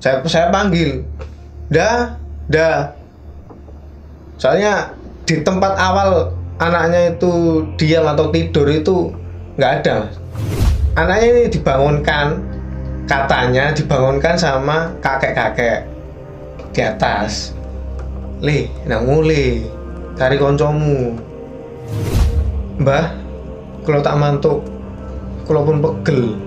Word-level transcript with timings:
saya 0.00 0.24
saya 0.26 0.48
panggil. 0.48 1.04
Dah 1.70 2.16
dah 2.50 2.90
soalnya 4.40 4.96
di 5.28 5.44
tempat 5.44 5.76
awal 5.76 6.34
anaknya 6.58 7.14
itu 7.14 7.62
diam 7.76 8.08
atau 8.08 8.32
tidur 8.32 8.66
itu 8.66 9.12
nggak 9.60 9.72
ada. 9.84 10.08
Anaknya 10.98 11.26
ini 11.30 11.42
dibangunkan 11.52 12.26
katanya 13.06 13.70
dibangunkan 13.76 14.34
sama 14.34 14.90
kakek-kakek 15.04 15.86
di 16.74 16.80
atas. 16.82 17.54
Le 18.40 18.66
nang 18.88 19.06
mule 19.06 19.68
cari 20.16 20.36
koncomu. 20.40 21.14
Mbah 22.80 23.12
kalau 23.84 24.00
tak 24.00 24.16
mantuk 24.16 24.58
kalau 25.44 25.66
pun 25.66 25.82
pegel 25.82 26.38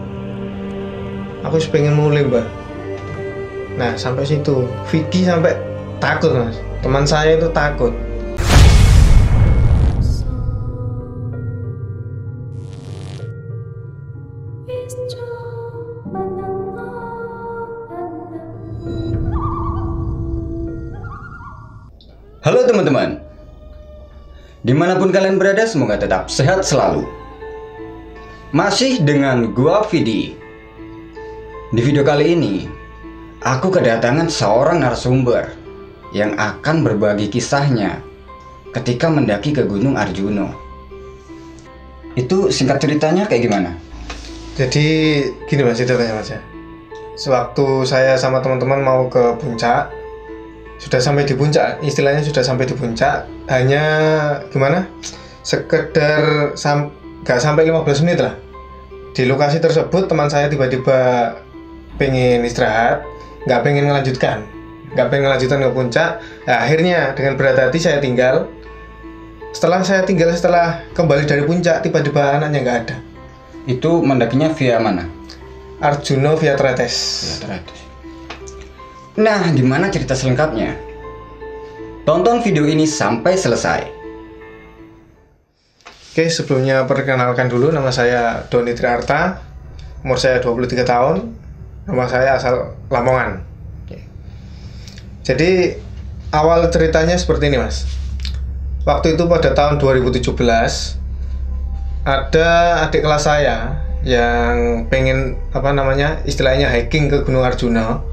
aku 1.43 1.59
pengen 1.69 1.99
mulai 1.99 2.23
mbah 2.23 2.45
nah 3.73 3.97
sampai 3.97 4.25
situ. 4.25 4.69
Vicky 4.89 5.25
sampai 5.25 5.57
takut 5.97 6.33
mas. 6.33 6.57
Teman 6.85 7.07
saya 7.09 7.39
itu 7.39 7.49
takut. 7.49 7.93
Halo 22.43 22.67
teman-teman. 22.67 23.23
Di 24.67 24.75
mana 24.75 24.99
pun 24.99 25.15
kalian 25.15 25.39
berada 25.39 25.63
semoga 25.63 25.95
tetap 25.95 26.27
sehat 26.27 26.67
selalu. 26.67 27.07
Masih 28.51 28.99
dengan 28.99 29.55
gua 29.55 29.87
Vidi. 29.87 30.35
Di 31.73 31.81
video 31.81 32.03
kali 32.05 32.37
ini 32.37 32.82
Aku 33.43 33.67
kedatangan 33.69 34.31
seorang 34.31 34.79
narasumber 34.79 35.51
Yang 36.15 36.39
akan 36.39 36.87
berbagi 36.87 37.27
kisahnya 37.27 37.99
Ketika 38.71 39.11
mendaki 39.11 39.51
ke 39.51 39.67
Gunung 39.67 39.99
Arjuno 39.99 40.55
Itu 42.15 42.49
singkat 42.49 42.79
ceritanya 42.79 43.27
kayak 43.27 43.43
gimana? 43.43 43.71
jadi 44.53 44.85
gini 45.49 45.61
mas 45.65 45.81
ceritanya 45.81 46.13
mas 46.13 46.29
ya. 46.29 46.39
Sewaktu 47.17 47.85
saya 47.85 48.17
sama 48.17 48.41
teman-teman 48.41 48.81
mau 48.81 49.09
ke 49.09 49.37
puncak 49.41 49.89
sudah 50.81 50.99
sampai 50.99 51.23
di 51.23 51.37
puncak 51.37 51.79
istilahnya 51.85 52.25
sudah 52.25 52.43
sampai 52.43 52.65
di 52.67 52.75
puncak 52.77 53.25
hanya 53.49 53.83
gimana? 54.49 54.89
Sekedar 55.45 56.53
sam 56.53 56.93
gak 57.23 57.39
sampai 57.41 57.69
15 57.69 58.03
menit 58.05 58.19
lah. 58.21 58.35
Di 59.13 59.25
lokasi 59.29 59.61
tersebut 59.61 60.09
teman 60.09 60.29
saya 60.29 60.49
tiba-tiba 60.49 61.33
pengen 62.01 62.41
istirahat 62.45 63.05
nggak 63.45 63.59
pengen 63.63 63.89
melanjutkan 63.89 64.43
nggak 64.93 65.07
pengen 65.09 65.25
melanjutkan 65.29 65.59
ke 65.61 65.71
puncak 65.73 66.11
Nah, 66.43 66.57
akhirnya 66.67 67.15
dengan 67.15 67.39
berat 67.39 67.55
hati 67.55 67.79
saya 67.79 68.03
tinggal 68.03 68.51
setelah 69.55 69.79
saya 69.85 70.03
tinggal 70.03 70.33
setelah 70.35 70.83
kembali 70.91 71.23
dari 71.23 71.43
puncak 71.47 71.85
tiba-tiba 71.85 72.41
anaknya 72.41 72.59
nggak 72.65 72.79
ada 72.87 72.97
Itu 73.63 74.03
mendakinya 74.03 74.51
via 74.51 74.75
mana? 74.75 75.07
Arjuno 75.79 76.35
via 76.35 76.59
Tretes 76.59 76.95
Nah, 79.13 79.45
gimana 79.53 79.93
cerita 79.93 80.17
selengkapnya? 80.17 80.73
Tonton 82.03 82.41
video 82.43 82.65
ini 82.67 82.83
sampai 82.83 83.37
selesai. 83.37 83.85
Oke, 86.11 86.27
sebelumnya 86.33 86.83
perkenalkan 86.89 87.45
dulu 87.45 87.69
nama 87.69 87.93
saya 87.93 88.43
Doni 88.49 88.73
Triarta. 88.73 89.37
Umur 90.01 90.17
saya 90.17 90.41
23 90.41 90.83
tahun. 90.83 91.42
Nama 91.83 92.05
saya 92.07 92.39
asal 92.39 92.75
Lamongan. 92.87 93.43
Jadi 95.23 95.79
awal 96.35 96.67
ceritanya 96.67 97.15
seperti 97.15 97.47
ini, 97.47 97.59
Mas. 97.59 97.87
Waktu 98.83 99.15
itu 99.15 99.23
pada 99.31 99.55
tahun 99.55 99.79
2017 99.79 100.35
ada 102.03 102.49
adik 102.83 102.99
kelas 102.99 103.23
saya 103.23 103.79
yang 104.03 104.83
pengen 104.91 105.39
apa 105.55 105.71
namanya 105.71 106.19
istilahnya 106.27 106.67
hiking 106.67 107.07
ke 107.07 107.23
Gunung 107.23 107.47
Arjuna. 107.47 108.03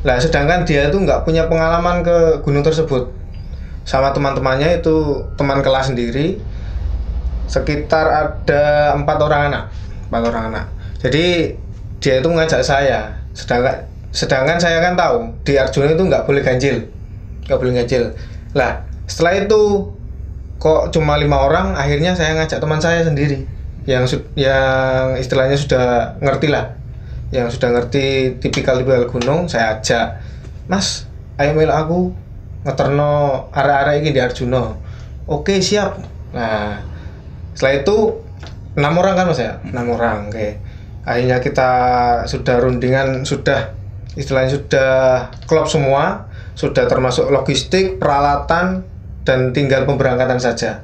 Lah 0.00 0.16
sedangkan 0.16 0.64
dia 0.64 0.88
itu 0.88 0.96
nggak 0.96 1.28
punya 1.28 1.44
pengalaman 1.44 2.00
ke 2.00 2.40
gunung 2.40 2.64
tersebut. 2.64 3.12
Sama 3.84 4.16
teman-temannya 4.16 4.80
itu 4.80 5.28
teman 5.36 5.60
kelas 5.60 5.92
sendiri 5.92 6.40
sekitar 7.46 8.06
ada 8.10 8.92
empat 8.98 9.18
orang 9.22 9.40
anak 9.50 9.64
empat 10.10 10.22
orang 10.26 10.44
anak 10.52 10.66
jadi 10.98 11.54
dia 12.00 12.20
itu 12.20 12.28
mengajak 12.28 12.62
saya. 12.62 13.16
Sedangkan 13.32 13.84
sedangkan 14.12 14.56
saya 14.56 14.80
kan 14.80 14.96
tahu 14.96 15.28
di 15.44 15.60
Arjuna 15.60 15.92
itu 15.92 16.04
nggak 16.04 16.24
boleh 16.24 16.42
ganjil. 16.44 16.88
Nggak 17.48 17.58
boleh 17.60 17.72
ganjil. 17.82 18.04
Lah 18.56 18.84
setelah 19.06 19.44
itu 19.44 19.92
kok 20.56 20.90
cuma 20.90 21.20
lima 21.20 21.36
orang 21.44 21.76
akhirnya 21.76 22.16
saya 22.16 22.36
ngajak 22.36 22.58
teman 22.58 22.80
saya 22.80 23.04
sendiri. 23.04 23.44
Yang 23.86 24.24
yang 24.34 25.14
istilahnya 25.20 25.56
sudah 25.56 26.16
ngerti 26.20 26.48
lah. 26.48 26.74
Yang 27.30 27.58
sudah 27.58 27.76
ngerti 27.76 28.38
tipikal-tipikal 28.40 29.10
gunung 29.10 29.50
saya 29.50 29.78
ajak 29.78 30.22
mas 30.66 31.06
ayo 31.38 31.54
mel 31.54 31.70
aku 31.70 32.10
ngeterno 32.66 33.46
area-area 33.54 34.02
ini 34.02 34.10
di 34.10 34.20
Arjuna. 34.22 34.74
Oke 35.28 35.60
siap. 35.62 36.00
Nah 36.34 36.82
setelah 37.52 37.74
itu 37.84 37.96
enam 38.76 38.94
orang 38.96 39.14
kan 39.14 39.24
mas 39.28 39.40
ya? 39.40 39.60
Enam 39.64 39.92
orang 39.94 40.32
oke 40.32 40.65
akhirnya 41.06 41.38
kita 41.38 41.70
sudah 42.26 42.58
rundingan 42.58 43.22
sudah 43.22 43.72
istilahnya 44.18 44.58
sudah 44.58 44.92
klop 45.46 45.70
semua 45.70 46.26
sudah 46.58 46.88
termasuk 46.90 47.30
logistik 47.30 48.02
peralatan 48.02 48.82
dan 49.22 49.52
tinggal 49.52 49.84
pemberangkatan 49.84 50.40
saja. 50.40 50.82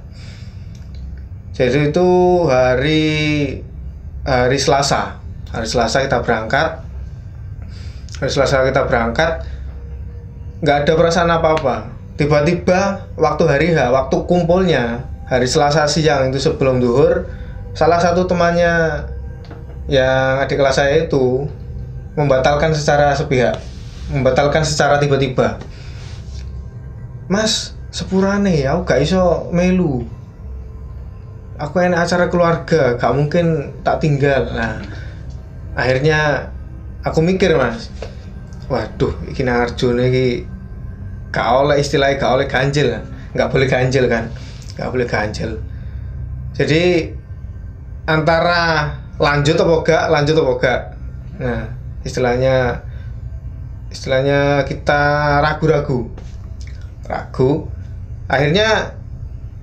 Jadi 1.52 1.92
itu 1.92 2.08
hari 2.48 3.04
hari 4.22 4.58
Selasa. 4.60 5.20
Hari 5.52 5.68
Selasa 5.68 6.04
kita 6.04 6.20
berangkat. 6.20 6.84
Hari 8.20 8.30
Selasa 8.30 8.64
kita 8.68 8.84
berangkat 8.86 9.44
nggak 10.62 10.76
ada 10.86 10.92
perasaan 10.94 11.30
apa-apa. 11.32 11.90
Tiba-tiba 12.20 13.10
waktu 13.16 13.44
hari 13.48 13.66
H 13.72 13.88
waktu 13.90 14.16
kumpulnya 14.28 15.08
hari 15.26 15.48
Selasa 15.48 15.88
siang 15.88 16.30
itu 16.30 16.38
sebelum 16.38 16.78
duhur 16.78 17.26
salah 17.72 17.98
satu 17.98 18.28
temannya 18.28 19.08
yang 19.92 20.40
adik 20.40 20.56
kelas 20.56 20.80
saya 20.80 21.04
itu 21.04 21.44
membatalkan 22.16 22.72
secara 22.72 23.12
sepihak 23.12 23.60
membatalkan 24.12 24.62
secara 24.62 25.00
tiba-tiba. 25.00 25.56
Mas 27.32 27.72
sepurane 27.88 28.64
aku 28.68 28.80
gak 28.84 29.00
iso 29.04 29.48
melu. 29.52 30.04
Aku 31.56 31.78
enak 31.80 32.08
acara 32.08 32.26
keluarga 32.28 33.00
gak 33.00 33.12
mungkin 33.16 33.76
tak 33.80 34.04
tinggal. 34.04 34.52
Nah 34.52 34.84
akhirnya 35.72 36.52
aku 37.00 37.24
mikir 37.24 37.56
mas. 37.56 37.88
Waduh 38.68 39.12
nang 39.44 39.68
Arjuna 39.68 40.08
iki 40.08 40.48
gak 41.32 41.48
oleh 41.48 41.80
istilahnya 41.80 42.20
gak 42.20 42.32
oleh 42.36 42.46
ganjil. 42.48 42.88
Nggak 43.32 43.48
boleh 43.48 43.68
ganjil 43.68 44.04
kan? 44.12 44.28
Nggak 44.76 44.90
boleh 44.92 45.08
ganjil. 45.08 45.50
Jadi 46.52 47.08
antara 48.04 48.92
lanjut 49.22 49.54
atau 49.54 49.78
enggak 49.78 50.10
lanjut 50.10 50.34
atau 50.34 50.54
enggak 50.58 50.80
nah 51.38 51.62
istilahnya 52.02 52.82
istilahnya 53.92 54.64
kita 54.64 55.02
ragu-ragu. 55.44 56.08
Ragu. 57.04 57.68
Akhirnya 58.26 58.96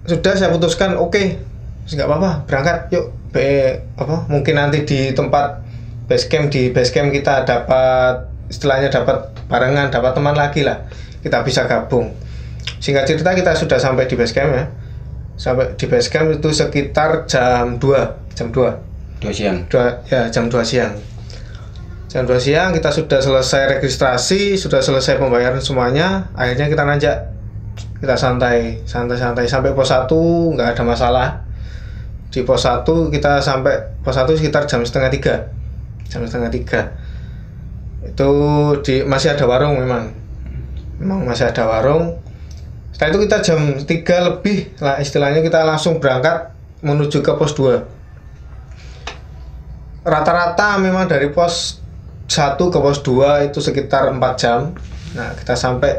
sudah 0.05 0.33
saya 0.37 0.53
putuskan 0.53 0.95
oke 0.95 1.49
nggak 1.89 2.05
apa-apa 2.05 2.45
berangkat 2.45 2.77
yuk 2.93 3.09
be 3.33 3.81
apa 3.97 4.29
mungkin 4.29 4.61
nanti 4.61 4.85
di 4.85 5.09
tempat 5.13 5.65
base 6.05 6.29
camp 6.29 6.53
di 6.53 6.69
base 6.69 6.93
camp 6.93 7.09
kita 7.09 7.49
dapat 7.49 8.29
istilahnya 8.45 8.93
dapat 8.93 9.33
barengan 9.49 9.89
dapat 9.89 10.13
teman 10.13 10.37
lagi 10.37 10.61
lah. 10.61 10.85
Kita 11.19 11.43
bisa 11.43 11.65
gabung. 11.65 12.13
Singkat 12.79 13.09
cerita 13.09 13.35
kita 13.35 13.57
sudah 13.57 13.81
sampai 13.81 14.05
di 14.05 14.15
base 14.15 14.31
camp 14.31 14.53
ya. 14.53 14.65
Sampai 15.35 15.73
di 15.75 15.85
base 15.89 16.07
camp 16.13 16.29
itu 16.29 16.53
sekitar 16.53 17.25
jam 17.25 17.81
2 17.81 18.37
jam 18.37 18.53
2 18.53 18.88
Dua 19.19 19.35
siang. 19.35 19.67
dua 19.67 19.99
ya 20.07 20.31
jam 20.31 20.47
2 20.47 20.63
siang. 20.63 20.95
Jam 22.07 22.23
2 22.23 22.39
siang 22.39 22.71
kita 22.71 22.87
sudah 22.89 23.19
selesai 23.19 23.77
registrasi 23.77 24.55
sudah 24.55 24.79
selesai 24.79 25.19
pembayaran 25.19 25.59
semuanya. 25.59 26.31
Akhirnya 26.39 26.71
kita 26.71 26.87
nanjak. 26.87 27.17
Kita 27.99 28.15
santai 28.15 28.79
santai 28.87 29.19
santai. 29.19 29.45
Sampai 29.51 29.75
pos 29.75 29.91
1 29.91 30.07
nggak 30.55 30.67
ada 30.71 30.83
masalah. 30.87 31.27
Di 32.31 32.47
pos 32.47 32.63
1 32.63 32.87
kita 33.11 33.43
sampai 33.43 33.99
pos 33.99 34.15
1 34.15 34.39
sekitar 34.39 34.63
jam 34.71 34.87
setengah 34.87 35.11
tiga. 35.11 35.51
Jam 36.07 36.23
setengah 36.23 36.47
tiga. 36.47 36.95
Itu 37.99 38.31
di 38.87 39.03
masih 39.03 39.35
ada 39.35 39.43
warung 39.43 39.83
memang. 39.83 40.15
Memang 41.03 41.27
masih 41.27 41.51
ada 41.51 41.67
warung. 41.67 42.15
Setelah 42.95 43.11
itu 43.11 43.19
kita 43.27 43.37
jam 43.43 43.59
3 43.83 44.27
lebih 44.31 44.79
lah 44.79 45.03
istilahnya 45.03 45.43
kita 45.43 45.67
langsung 45.67 45.99
berangkat 45.99 46.55
menuju 46.79 47.19
ke 47.19 47.35
pos 47.35 47.51
2 47.59 47.98
rata-rata 50.03 50.79
memang 50.79 51.07
dari 51.07 51.31
pos 51.31 51.83
1 52.29 52.55
ke 52.55 52.77
pos 52.79 53.01
2 53.01 53.49
itu 53.51 53.59
sekitar 53.59 54.11
4 54.11 54.19
jam. 54.39 54.71
Nah 55.17 55.33
kita 55.35 55.57
sampai 55.57 55.97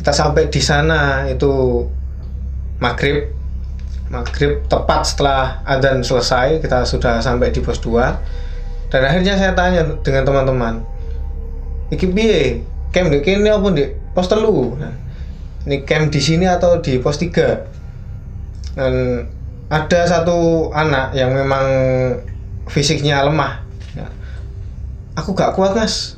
kita 0.00 0.12
sampai 0.12 0.48
di 0.48 0.60
sana 0.60 1.26
itu 1.28 1.84
maghrib. 2.78 3.32
Maghrib 4.10 4.66
tepat 4.66 5.06
setelah 5.06 5.62
adzan 5.62 6.02
selesai 6.02 6.58
kita 6.58 6.82
sudah 6.82 7.22
sampai 7.22 7.54
di 7.54 7.62
pos 7.62 7.78
2 7.78 8.90
dan 8.90 9.06
akhirnya 9.06 9.38
saya 9.38 9.54
tanya 9.54 9.86
dengan 10.02 10.26
teman-teman 10.26 10.82
iki 11.94 12.10
piye? 12.10 12.62
Camp 12.90 13.06
di 13.06 13.22
kene 13.22 13.50
apa 13.54 13.70
di 13.70 13.86
pos 14.10 14.26
telu? 14.26 14.74
Nah, 14.74 14.90
ini 15.66 15.86
camp 15.86 16.10
di 16.10 16.18
sini 16.18 16.46
atau 16.46 16.82
di 16.82 16.98
pos 16.98 17.22
3 17.22 18.74
dan 18.74 18.94
ada 19.70 20.00
satu 20.10 20.70
anak 20.74 21.14
yang 21.14 21.30
memang 21.30 21.66
fisiknya 22.70 23.26
lemah. 23.26 23.66
Ya. 23.92 24.06
aku 25.18 25.34
gak 25.34 25.58
kuat 25.58 25.74
mas. 25.74 26.16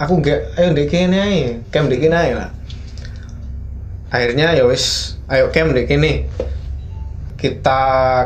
Aku 0.00 0.18
gak 0.18 0.56
ayo 0.58 0.74
di 0.74 0.90
kene 0.90 1.20
aja 1.22 1.80
di 1.86 1.96
kene 2.02 2.16
aja 2.18 2.34
lah 2.34 2.50
akhirnya 4.14 4.54
ya 4.54 4.62
wis 4.70 5.18
ayo 5.26 5.50
di 5.50 5.84
kene. 5.90 6.30
Kita 7.34 7.80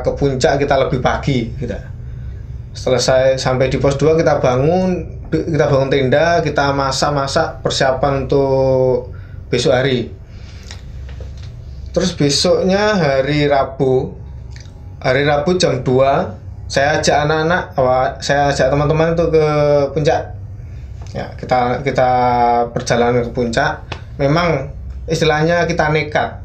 ke 0.04 0.14
puncak 0.14 0.62
kita 0.62 0.78
lebih 0.78 1.02
pagi 1.02 1.50
kita 1.58 1.80
selesai 2.70 3.34
sampai 3.34 3.66
di 3.66 3.82
pos 3.82 3.98
2 3.98 4.14
kita 4.14 4.38
bangun 4.38 5.18
kita 5.32 5.66
bangun 5.66 5.90
tenda 5.90 6.38
kita 6.46 6.70
masak-masak 6.70 7.64
persiapan 7.64 8.28
untuk 8.28 9.10
besok 9.50 9.74
hari. 9.74 10.14
Terus 11.90 12.14
besoknya 12.14 12.94
hari 12.94 13.50
Rabu 13.50 14.14
hari 15.02 15.26
Rabu 15.26 15.58
jam 15.58 15.82
2 15.82 16.47
saya 16.68 17.00
ajak 17.00 17.16
anak-anak 17.24 17.62
saya 18.20 18.52
ajak 18.52 18.68
teman-teman 18.68 19.16
itu 19.16 19.24
ke 19.32 19.46
puncak. 19.96 20.36
Ya 21.16 21.32
kita 21.40 21.80
kita 21.80 22.10
perjalanan 22.76 23.24
ke 23.24 23.32
puncak. 23.32 23.88
Memang 24.20 24.68
istilahnya 25.08 25.64
kita 25.64 25.88
nekat. 25.88 26.44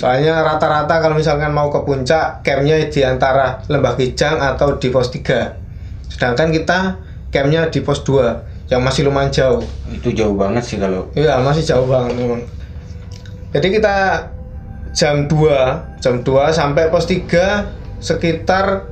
Soalnya 0.00 0.40
rata-rata 0.40 1.02
kalau 1.02 1.18
misalkan 1.18 1.52
mau 1.52 1.68
ke 1.68 1.82
puncak 1.82 2.40
campnya 2.46 2.78
di 2.88 3.00
antara 3.02 3.60
Lembah 3.66 3.98
Kijang 3.98 4.38
atau 4.38 4.78
di 4.78 4.86
pos 4.88 5.10
3 5.10 5.58
sedangkan 6.10 6.54
kita 6.54 6.78
campnya 7.34 7.66
di 7.70 7.82
pos 7.82 8.06
2 8.06 8.70
yang 8.70 8.86
masih 8.86 9.10
lumayan 9.10 9.34
jauh. 9.34 9.62
Itu 9.90 10.14
jauh 10.14 10.38
banget 10.38 10.62
sih 10.62 10.78
kalau 10.78 11.10
iya 11.18 11.42
masih 11.42 11.66
jauh 11.66 11.90
banget 11.90 12.14
memang. 12.16 12.42
Jadi 13.50 13.68
kita 13.74 13.96
jam 14.94 15.26
2 15.26 15.98
jam 15.98 16.14
2 16.22 16.54
sampai 16.54 16.86
pos 16.86 17.10
3 17.10 17.98
sekitar 17.98 18.86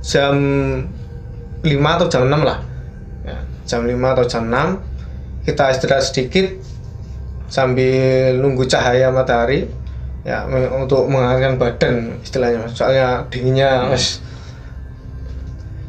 jam 0.00 0.34
5 1.62 1.68
atau 1.68 2.06
jam 2.08 2.22
6 2.28 2.40
lah. 2.40 2.58
Ya, 3.24 3.38
jam 3.68 3.84
5 3.84 3.94
atau 3.96 4.24
jam 4.24 4.44
6 4.48 4.90
kita 5.44 5.72
istirahat 5.72 6.04
sedikit 6.04 6.46
sambil 7.50 8.38
nunggu 8.38 8.68
cahaya 8.68 9.10
matahari 9.10 9.66
ya 10.22 10.44
untuk 10.76 11.08
menghangatkan 11.08 11.56
badan 11.56 11.94
istilahnya 12.20 12.68
soalnya 12.70 13.24
dinginnya 13.32 13.88
mas 13.88 14.20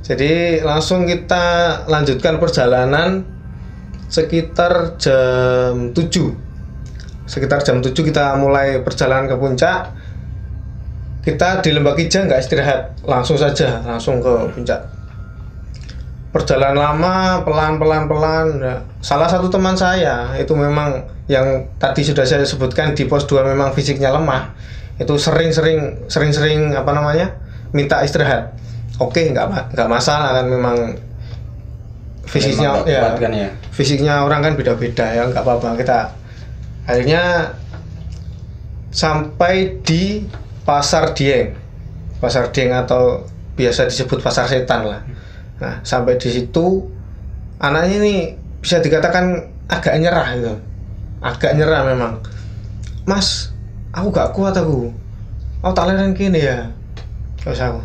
jadi 0.01 0.63
langsung 0.65 1.05
kita 1.05 1.77
lanjutkan 1.85 2.39
perjalanan 2.41 3.27
sekitar 4.07 4.97
jam 4.97 5.91
7 5.93 7.29
sekitar 7.29 7.61
jam 7.61 7.83
7 7.83 7.91
kita 7.93 8.39
mulai 8.39 8.79
perjalanan 8.81 9.27
ke 9.27 9.35
puncak 9.35 9.93
kita 11.21 11.61
di 11.61 11.69
Lembah 11.73 11.93
Kijang 11.93 12.25
nggak 12.25 12.41
istirahat 12.41 12.97
langsung 13.05 13.37
saja 13.37 13.81
langsung 13.85 14.17
ke 14.17 14.33
puncak 14.57 14.81
perjalanan 16.31 16.79
lama 16.79 17.43
pelan 17.43 17.75
pelan 17.77 18.03
pelan 18.07 18.47
ya. 18.57 18.75
salah 19.03 19.27
satu 19.27 19.51
teman 19.51 19.75
saya 19.77 20.33
itu 20.39 20.55
memang 20.55 21.03
yang 21.29 21.67
tadi 21.77 22.01
sudah 22.01 22.25
saya 22.25 22.41
sebutkan 22.47 22.97
di 22.97 23.05
pos 23.05 23.27
2 23.27 23.53
memang 23.53 23.75
fisiknya 23.75 24.09
lemah 24.09 24.55
itu 24.97 25.13
sering-sering 25.19 26.07
sering-sering 26.07 26.73
apa 26.73 26.91
namanya 26.95 27.37
minta 27.75 28.01
istirahat 28.01 28.55
oke 28.97 29.19
nggak 29.19 29.75
nggak 29.75 29.89
masalah 29.91 30.41
kan 30.41 30.45
memang 30.47 30.77
fisiknya 32.25 32.81
Memang 32.81 32.87
ya, 32.87 33.01
kan 33.19 33.31
ya? 33.35 33.49
fisiknya 33.75 34.13
orang 34.23 34.39
kan 34.41 34.53
beda-beda 34.55 35.05
ya 35.11 35.27
nggak 35.27 35.43
apa-apa 35.43 35.75
kita 35.75 36.15
akhirnya 36.87 37.53
sampai 38.91 39.79
di 39.83 40.23
pasar 40.63 41.13
Dieng 41.17 41.57
pasar 42.21 42.49
Dieng 42.53 42.73
atau 42.73 43.25
biasa 43.57 43.89
disebut 43.89 44.21
pasar 44.21 44.45
setan 44.45 44.85
lah 44.87 45.01
Nah, 45.61 45.77
sampai 45.85 46.17
di 46.17 46.29
situ 46.33 46.89
anaknya 47.61 48.01
ini 48.01 48.13
bisa 48.57 48.81
dikatakan 48.81 49.45
agak 49.69 50.01
nyerah 50.01 50.27
gitu. 50.33 50.53
Agak 51.21 51.53
nyerah 51.53 51.85
memang. 51.85 52.17
Mas, 53.05 53.53
aku 53.93 54.09
gak 54.09 54.33
kuat 54.33 54.57
aku. 54.57 54.89
Oh, 55.61 55.73
tak 55.77 55.93
leren 55.93 56.17
kini 56.17 56.41
ya. 56.41 56.73
Wes 57.45 57.61
aku. 57.61 57.77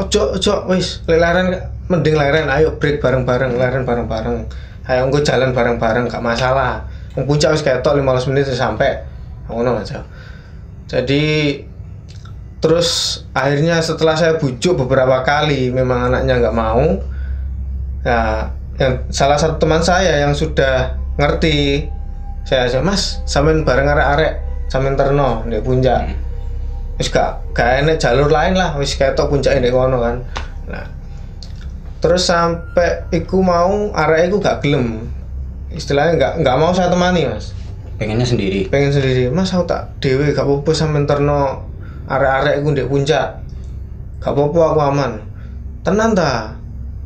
Ojo, 0.00 0.40
ojo, 0.40 0.64
wis, 0.72 1.04
leren 1.04 1.52
mending 1.92 2.16
leren 2.16 2.48
ayo 2.48 2.80
break 2.80 3.04
bareng-bareng, 3.04 3.60
leren 3.60 3.84
bareng-bareng. 3.84 4.48
Ayo 4.88 5.00
engko 5.04 5.20
jalan 5.20 5.52
bareng-bareng 5.52 6.08
gak 6.08 6.24
masalah. 6.24 6.88
Puncak 7.12 7.52
wis 7.52 7.60
ketok 7.60 8.00
15 8.00 8.32
menit 8.32 8.48
sampai. 8.48 9.04
Ngono 9.52 9.76
aja. 9.76 10.00
Jadi 10.88 11.60
terus 12.62 13.20
akhirnya 13.34 13.82
setelah 13.82 14.14
saya 14.14 14.38
bujuk 14.38 14.86
beberapa 14.86 15.26
kali 15.26 15.74
memang 15.74 16.08
anaknya 16.14 16.38
nggak 16.38 16.56
mau 16.56 17.02
ya 18.06 18.54
yang 18.78 19.02
salah 19.10 19.36
satu 19.36 19.58
teman 19.58 19.82
saya 19.82 20.22
yang 20.22 20.32
sudah 20.32 20.96
ngerti 21.18 21.90
saya 22.46 22.70
aja 22.70 22.78
mas 22.80 23.20
sampean 23.26 23.66
bareng 23.66 23.86
arek-arek 23.86 24.42
sampean 24.72 24.96
terno 24.96 25.44
di 25.44 25.60
puncak. 25.60 26.16
Wis 26.96 27.12
gak 27.12 27.52
gak 27.52 27.84
enek 27.84 28.00
jalur 28.00 28.32
lain 28.32 28.56
lah 28.56 28.72
wis 28.80 28.96
ketok 28.96 29.28
puncak 29.28 29.60
ini 29.60 29.68
kono 29.68 30.00
kan. 30.00 30.16
Nah 30.72 30.86
terus 32.00 32.26
sampai 32.26 33.06
iku 33.14 33.44
mau 33.44 33.92
arek 33.92 34.32
iku 34.32 34.40
gak 34.40 34.64
gelem. 34.64 35.12
Istilahnya 35.68 36.16
nggak 36.16 36.32
nggak 36.40 36.56
mau 36.56 36.72
saya 36.72 36.88
temani 36.88 37.28
mas. 37.28 37.52
Pengennya 38.00 38.26
sendiri? 38.26 38.66
Pengen 38.72 38.90
sendiri. 38.90 39.30
Mas 39.30 39.52
aku 39.52 39.68
tak 39.68 39.94
dewe 40.00 40.32
gak 40.32 40.42
apa-apa 40.42 40.72
sampean 40.72 41.04
terno 41.04 41.71
arek-arek 42.08 42.62
iku 42.62 42.68
ndek 42.74 42.88
puncak. 42.90 43.42
Gak 44.22 44.32
apa-apa 44.34 44.60
aku 44.74 44.80
aman. 44.80 45.12
Tenan 45.82 46.14
ta? 46.14 46.54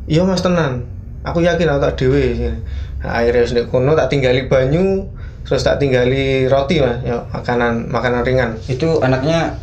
Iya 0.05 0.23
mas 0.23 0.41
tenan. 0.41 0.85
Aku 1.25 1.43
yakin 1.43 1.67
aku 1.67 1.81
tak 1.83 1.95
dewe 1.99 2.55
nah, 3.03 3.19
akhirnya 3.19 3.43
wis 3.43 3.51
ndek 3.53 3.67
kono 3.67 3.93
tak 3.93 4.09
tinggali 4.09 4.47
banyu 4.47 5.05
terus 5.43 5.61
tak 5.61 5.77
tinggali 5.77 6.47
roti 6.47 6.79
mas. 6.79 7.01
Ya 7.03 7.25
makanan 7.33 7.89
makanan 7.89 8.21
ringan. 8.23 8.51
Itu 8.69 9.03
anaknya 9.03 9.53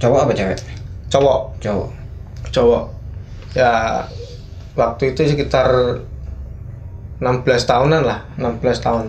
cowok 0.00 0.26
apa 0.26 0.32
cewek? 0.32 0.58
Cowok. 1.10 1.40
Cowok. 1.60 1.88
Cowok. 2.50 2.84
Ya 3.54 4.06
waktu 4.78 5.12
itu 5.12 5.26
sekitar 5.26 5.68
16 7.20 7.44
tahunan 7.68 8.02
lah 8.06 8.24
16 8.40 8.80
tahun. 8.80 9.06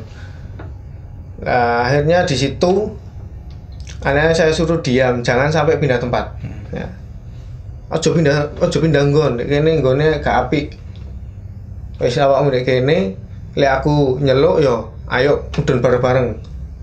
Nah, 1.42 1.90
akhirnya 1.90 2.28
di 2.28 2.36
situ 2.38 3.01
anaknya 4.02 4.34
saya 4.34 4.52
suruh 4.54 4.82
diam 4.82 5.22
jangan 5.22 5.50
sampai 5.50 5.78
pindah 5.78 6.02
tempat. 6.02 6.26
Ya. 6.74 6.88
Ojo 7.92 8.16
pindah 8.16 8.56
ojo 8.58 8.78
pindah 8.82 9.04
nggon 9.10 9.42
kene 9.46 9.72
nggone 9.82 10.22
gak 10.24 10.48
apik. 10.48 10.74
Wis 12.02 12.18
awakmu 12.18 12.50
nek 12.50 12.66
kene 12.66 13.18
lek 13.54 13.72
aku 13.82 14.18
nyeluk 14.24 14.64
yo 14.64 14.96
ayo 15.12 15.46
mudun 15.54 15.84
bareng-bareng. 15.84 16.28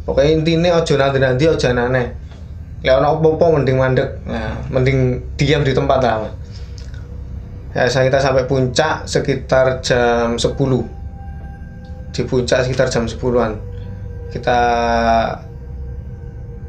Pokoknya 0.05 0.31
intinya 0.31 0.71
ojo 0.81 0.95
nanti-nanti 0.97 1.45
ojo 1.49 1.67
aneh 1.69 2.29
lek 2.79 2.95
ana 2.95 3.11
apa-apa 3.11 3.59
mending 3.59 3.75
mandek 3.75 4.23
nah 4.23 4.55
mending 4.71 5.19
diam 5.35 5.67
di 5.67 5.75
tempat 5.75 5.99
lah 5.99 6.31
ya 7.75 7.91
saya 7.91 8.07
kita 8.07 8.23
sampai 8.23 8.47
puncak 8.47 9.03
sekitar 9.03 9.83
jam 9.83 10.39
10 10.39 10.55
di 12.15 12.23
puncak 12.23 12.63
sekitar 12.63 12.87
jam 12.87 13.11
10-an 13.11 13.59
kita 14.31 14.61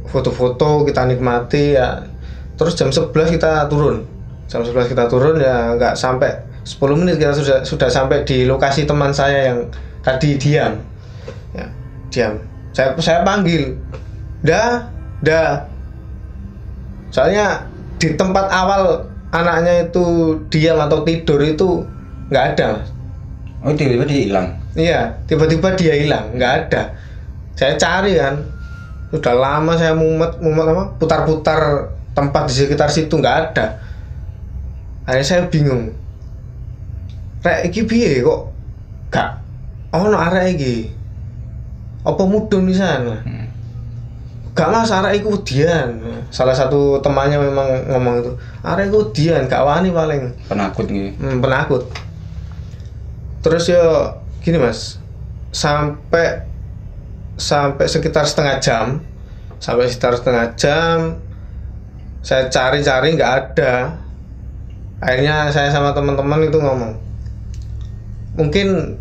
foto-foto 0.09 0.83
kita 0.85 1.05
nikmati 1.05 1.77
ya. 1.77 2.03
Terus 2.59 2.75
jam 2.75 2.91
11 2.91 3.13
kita 3.35 3.69
turun. 3.71 4.03
Jam 4.49 4.65
11 4.65 4.91
kita 4.91 5.05
turun 5.07 5.37
ya 5.39 5.77
nggak 5.77 5.93
sampai 5.95 6.33
10 6.65 6.99
menit 6.99 7.21
kita 7.21 7.33
sudah 7.33 7.57
sudah 7.63 7.89
sampai 7.89 8.25
di 8.25 8.43
lokasi 8.43 8.83
teman 8.83 9.13
saya 9.15 9.53
yang 9.53 9.59
tadi 10.03 10.35
diam. 10.35 10.73
Ya 11.53 11.65
diam. 12.11 12.41
Saya 12.73 12.97
saya 12.99 13.21
panggil 13.23 13.77
dah 14.43 14.89
dah. 15.23 15.65
Soalnya 17.09 17.65
di 17.97 18.13
tempat 18.13 18.49
awal 18.53 19.07
anaknya 19.33 19.89
itu 19.89 20.37
diam 20.49 20.77
atau 20.77 21.01
tidur 21.01 21.41
itu 21.41 21.85
nggak 22.29 22.45
ada 22.53 22.85
oh 23.63 23.73
tiba-tiba 23.75 24.05
dia 24.07 24.19
hilang? 24.27 24.47
Iya, 24.75 24.99
tiba-tiba 25.27 25.75
dia 25.75 25.93
hilang, 25.97 26.31
nggak 26.35 26.53
ada. 26.65 26.81
Saya 27.59 27.75
cari 27.75 28.15
kan, 28.15 28.39
udah 29.09 29.33
lama 29.33 29.73
saya 29.73 29.93
mumet, 29.93 30.37
mumet 30.37 30.65
apa, 30.69 30.83
putar-putar 30.97 31.89
tempat 32.13 32.47
di 32.47 32.53
sekitar 32.55 32.87
situ 32.87 33.13
nggak 33.13 33.37
ada. 33.49 33.81
Akhirnya 35.05 35.25
saya 35.25 35.41
bingung. 35.49 35.93
Rek 37.39 37.71
iki 37.71 37.87
piye 37.87 38.19
kok 38.19 38.51
gak 39.09 39.41
oh 39.89 40.05
no 40.05 40.19
arek 40.19 40.53
iki 40.53 40.91
apa 42.03 42.21
mudun 42.23 42.67
di 42.67 42.75
sana 42.75 43.15
Hmm. 43.25 43.47
gak 44.53 44.69
mas 44.69 44.91
arek 44.91 45.23
iku 45.23 45.39
udian 45.39 45.97
salah 46.29 46.51
satu 46.51 46.99
temannya 46.99 47.39
memang 47.39 47.67
ngomong 47.89 48.15
itu 48.19 48.31
arek 48.61 48.91
iku 48.91 49.07
udian 49.07 49.47
gak 49.47 49.63
wani 49.63 49.89
paling 49.89 50.35
Penakut 50.45 50.85
gitu. 50.85 51.15
hmm, 51.15 51.39
penakut 51.39 51.87
terus 53.39 53.71
yo 53.71 54.13
gini 54.43 54.59
mas 54.59 54.99
sampai 55.49 56.43
sampai 57.39 57.87
sekitar 57.87 58.27
setengah 58.27 58.59
jam. 58.59 58.99
Sampai 59.63 59.87
sekitar 59.87 60.19
setengah 60.19 60.45
jam 60.59 60.97
saya 62.19 62.51
cari-cari 62.51 63.15
nggak 63.15 63.33
ada. 63.33 63.95
Akhirnya 64.99 65.47
saya 65.55 65.71
sama 65.71 65.95
teman-teman 65.95 66.43
itu 66.43 66.59
ngomong 66.59 67.09
mungkin 68.39 68.95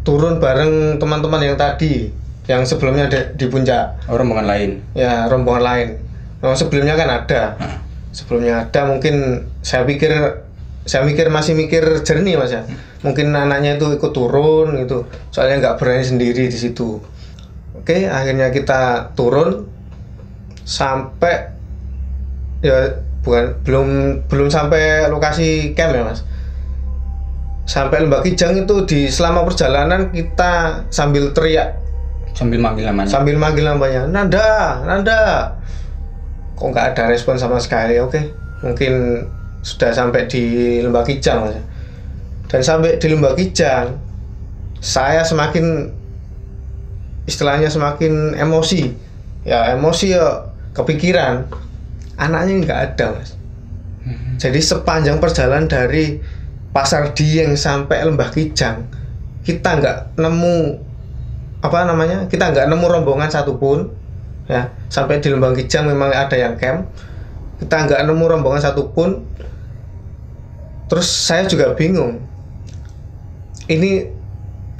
turun 0.00 0.40
bareng 0.40 0.96
teman-teman 0.96 1.44
yang 1.44 1.56
tadi 1.60 2.08
yang 2.48 2.64
sebelumnya 2.64 3.08
ada 3.08 3.32
di 3.36 3.46
puncak. 3.48 4.08
Oh, 4.08 4.16
rombongan 4.16 4.46
lain. 4.48 4.70
ya 4.96 5.28
rombongan 5.28 5.64
lain. 5.64 5.88
Memang 6.40 6.56
sebelumnya 6.56 6.96
kan 6.96 7.08
ada. 7.08 7.42
Sebelumnya 8.10 8.64
ada 8.66 8.90
mungkin 8.90 9.46
saya 9.60 9.84
pikir 9.84 10.12
saya 10.88 11.04
mikir 11.04 11.28
masih 11.28 11.52
mikir 11.54 12.02
jernih 12.02 12.40
mas 12.40 12.52
ya. 12.52 12.64
Mungkin 13.04 13.32
anaknya 13.32 13.76
itu 13.76 13.86
ikut 13.96 14.12
turun 14.12 14.76
gitu. 14.80 15.04
Soalnya 15.32 15.68
nggak 15.68 15.76
berani 15.80 16.04
sendiri 16.04 16.48
di 16.48 16.58
situ 16.58 17.00
oke 17.90 18.06
akhirnya 18.06 18.54
kita 18.54 19.10
turun 19.18 19.66
sampai 20.62 21.50
ya 22.62 23.02
bukan 23.26 23.58
belum 23.66 23.86
belum 24.30 24.46
sampai 24.46 25.10
lokasi 25.10 25.74
camp 25.74 25.98
ya 25.98 26.06
mas. 26.06 26.22
Sampai 27.66 28.02
Lembah 28.02 28.22
Kijang 28.22 28.66
itu 28.66 28.82
di 28.86 29.06
selama 29.06 29.46
perjalanan 29.46 30.10
kita 30.10 30.86
sambil 30.90 31.34
teriak. 31.34 31.78
Sambil 32.30 32.62
manggil 32.62 32.86
namanya. 32.86 33.10
sambil 33.10 33.34
manggil 33.34 33.66
namanya 33.66 34.06
Nanda 34.06 34.78
Nanda. 34.86 35.54
Kok 36.54 36.66
nggak 36.70 36.94
ada 36.94 37.10
respon 37.10 37.42
sama 37.42 37.58
sekali 37.58 37.98
oke. 37.98 38.18
Mungkin 38.62 39.26
sudah 39.66 39.90
sampai 39.90 40.30
di 40.30 40.78
Lembah 40.78 41.02
Kijang 41.02 41.50
mas. 41.50 41.58
Dan 42.46 42.62
sampai 42.62 43.02
di 43.02 43.06
Lembah 43.10 43.34
Kijang 43.34 43.98
saya 44.78 45.26
semakin 45.26 45.98
istilahnya 47.30 47.70
semakin 47.70 48.34
emosi. 48.34 48.90
Ya 49.46 49.70
emosi 49.78 50.18
ya 50.18 50.50
kepikiran. 50.74 51.46
Anaknya 52.18 52.52
nggak 52.66 52.80
ada 52.92 53.06
mas. 53.14 53.38
Jadi 54.40 54.58
sepanjang 54.58 55.22
perjalanan 55.22 55.70
dari 55.70 56.18
Pasar 56.74 57.14
Dieng 57.14 57.54
sampai 57.54 58.02
Lembah 58.02 58.30
Kijang 58.34 58.86
kita 59.40 59.80
nggak 59.80 60.20
nemu 60.20 60.76
apa 61.60 61.88
namanya 61.88 62.28
kita 62.28 62.52
nggak 62.52 62.68
nemu 62.68 62.86
rombongan 62.86 63.30
satupun 63.32 63.88
ya. 64.50 64.68
Sampai 64.90 65.22
di 65.22 65.30
Lembang 65.30 65.54
Kijang 65.56 65.88
memang 65.88 66.10
ada 66.10 66.36
yang 66.36 66.58
camp 66.58 66.90
kita 67.60 67.76
nggak 67.86 68.00
nemu 68.04 68.24
rombongan 68.26 68.60
satupun. 68.60 69.24
Terus 70.90 71.06
saya 71.06 71.46
juga 71.46 71.72
bingung 71.78 72.18
ini 73.70 74.02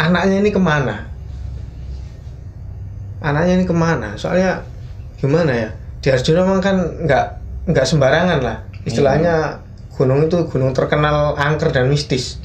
anaknya 0.00 0.42
ini 0.42 0.50
ke 0.50 0.58
mana 0.58 1.09
anaknya 3.20 3.52
ini 3.60 3.64
ke 3.68 3.76
mana? 3.76 4.16
Soalnya 4.16 4.64
gimana 5.20 5.52
ya? 5.52 5.70
Di 6.00 6.08
Arjuna 6.12 6.44
memang 6.44 6.64
kan 6.64 6.76
nggak 7.04 7.26
nggak 7.68 7.86
sembarangan 7.86 8.40
lah. 8.40 8.58
Istilahnya 8.88 9.60
gunung 9.92 10.24
itu 10.24 10.48
gunung 10.48 10.72
terkenal 10.72 11.36
angker 11.36 11.70
dan 11.72 11.92
mistis. 11.92 12.40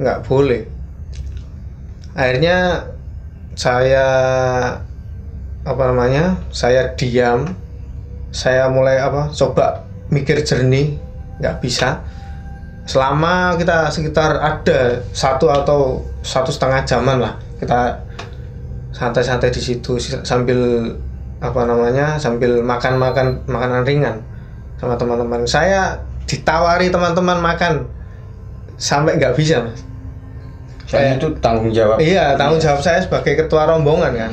Nggak 0.00 0.24
boleh. 0.24 0.64
Akhirnya 2.16 2.88
saya 3.54 4.06
apa 5.62 5.82
namanya 5.84 6.40
saya 6.48 6.96
diam. 6.96 7.52
Saya 8.28 8.68
mulai 8.68 9.00
apa 9.00 9.32
coba 9.32 9.84
mikir 10.08 10.40
jernih. 10.44 10.96
Nggak 11.40 11.56
bisa. 11.60 12.00
Selama 12.88 13.60
kita 13.60 13.92
sekitar 13.92 14.40
ada 14.40 15.04
satu 15.12 15.52
atau 15.52 16.08
satu 16.24 16.48
setengah 16.48 16.88
jaman 16.88 17.20
lah 17.20 17.34
kita 17.58 18.00
santai-santai 18.92 19.52
di 19.52 19.60
situ 19.60 20.00
si- 20.00 20.20
sambil 20.24 20.58
apa 21.38 21.62
namanya 21.68 22.18
sambil 22.18 22.58
makan-makan 22.64 23.46
makanan 23.46 23.82
ringan 23.86 24.16
sama 24.80 24.98
teman-teman 24.98 25.46
saya 25.46 26.02
ditawari 26.26 26.90
teman-teman 26.90 27.38
makan 27.38 27.86
sampai 28.78 29.18
nggak 29.18 29.34
bisa 29.38 29.62
mas 29.62 29.88
Soalnya 30.88 31.20
itu 31.20 31.28
tanggung 31.44 31.68
jawab. 31.68 32.00
Iya, 32.00 32.32
tanggung 32.40 32.56
jawab 32.56 32.80
saya 32.80 32.96
sebagai 33.04 33.36
ketua 33.36 33.68
rombongan 33.68 34.12
kan. 34.16 34.32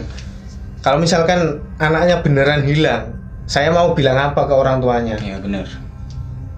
Kalau 0.79 1.03
misalkan 1.03 1.59
anaknya 1.83 2.23
beneran 2.23 2.63
hilang, 2.63 3.11
saya 3.43 3.75
mau 3.75 3.91
bilang 3.91 4.15
apa 4.15 4.47
ke 4.47 4.53
orang 4.55 4.79
tuanya? 4.79 5.19
Iya 5.19 5.43
benar. 5.43 5.67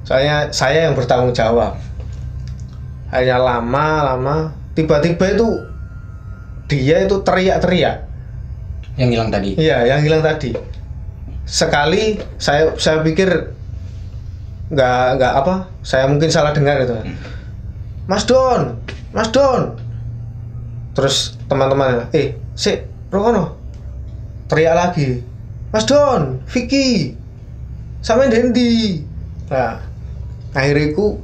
Soalnya 0.05 0.53
saya 0.53 0.85
yang 0.85 0.93
bertanggung 0.93 1.33
jawab. 1.33 1.81
Hanya 3.09 3.41
lama, 3.41 4.13
lama, 4.13 4.35
tiba-tiba 4.77 5.33
itu 5.33 5.47
dia 6.67 7.03
itu 7.03 7.23
teriak-teriak. 7.23 8.07
Yang 8.99 9.09
hilang 9.15 9.29
tadi. 9.31 9.49
Iya, 9.55 9.77
yang 9.87 10.01
hilang 10.03 10.21
tadi. 10.21 10.51
Sekali 11.47 12.19
saya 12.35 12.75
saya 12.75 13.01
pikir 13.01 13.55
nggak 14.67 15.03
nggak 15.15 15.33
apa, 15.43 15.71
saya 15.79 16.11
mungkin 16.11 16.27
salah 16.27 16.51
dengar 16.51 16.83
itu. 16.83 16.95
Mas 18.07 18.27
Don, 18.27 18.75
Mas 19.15 19.31
Don. 19.31 19.79
Terus 20.91 21.39
teman-teman, 21.47 22.09
eh, 22.11 22.35
si, 22.57 22.73
Rokono, 23.13 23.55
teriak 24.51 24.75
lagi. 24.75 25.21
Mas 25.71 25.85
Don, 25.85 26.41
Vicky, 26.49 27.13
sama 28.01 28.27
Dendi. 28.27 29.03
Nah, 29.47 29.79
akhirnya 30.51 30.95
ku, 30.97 31.21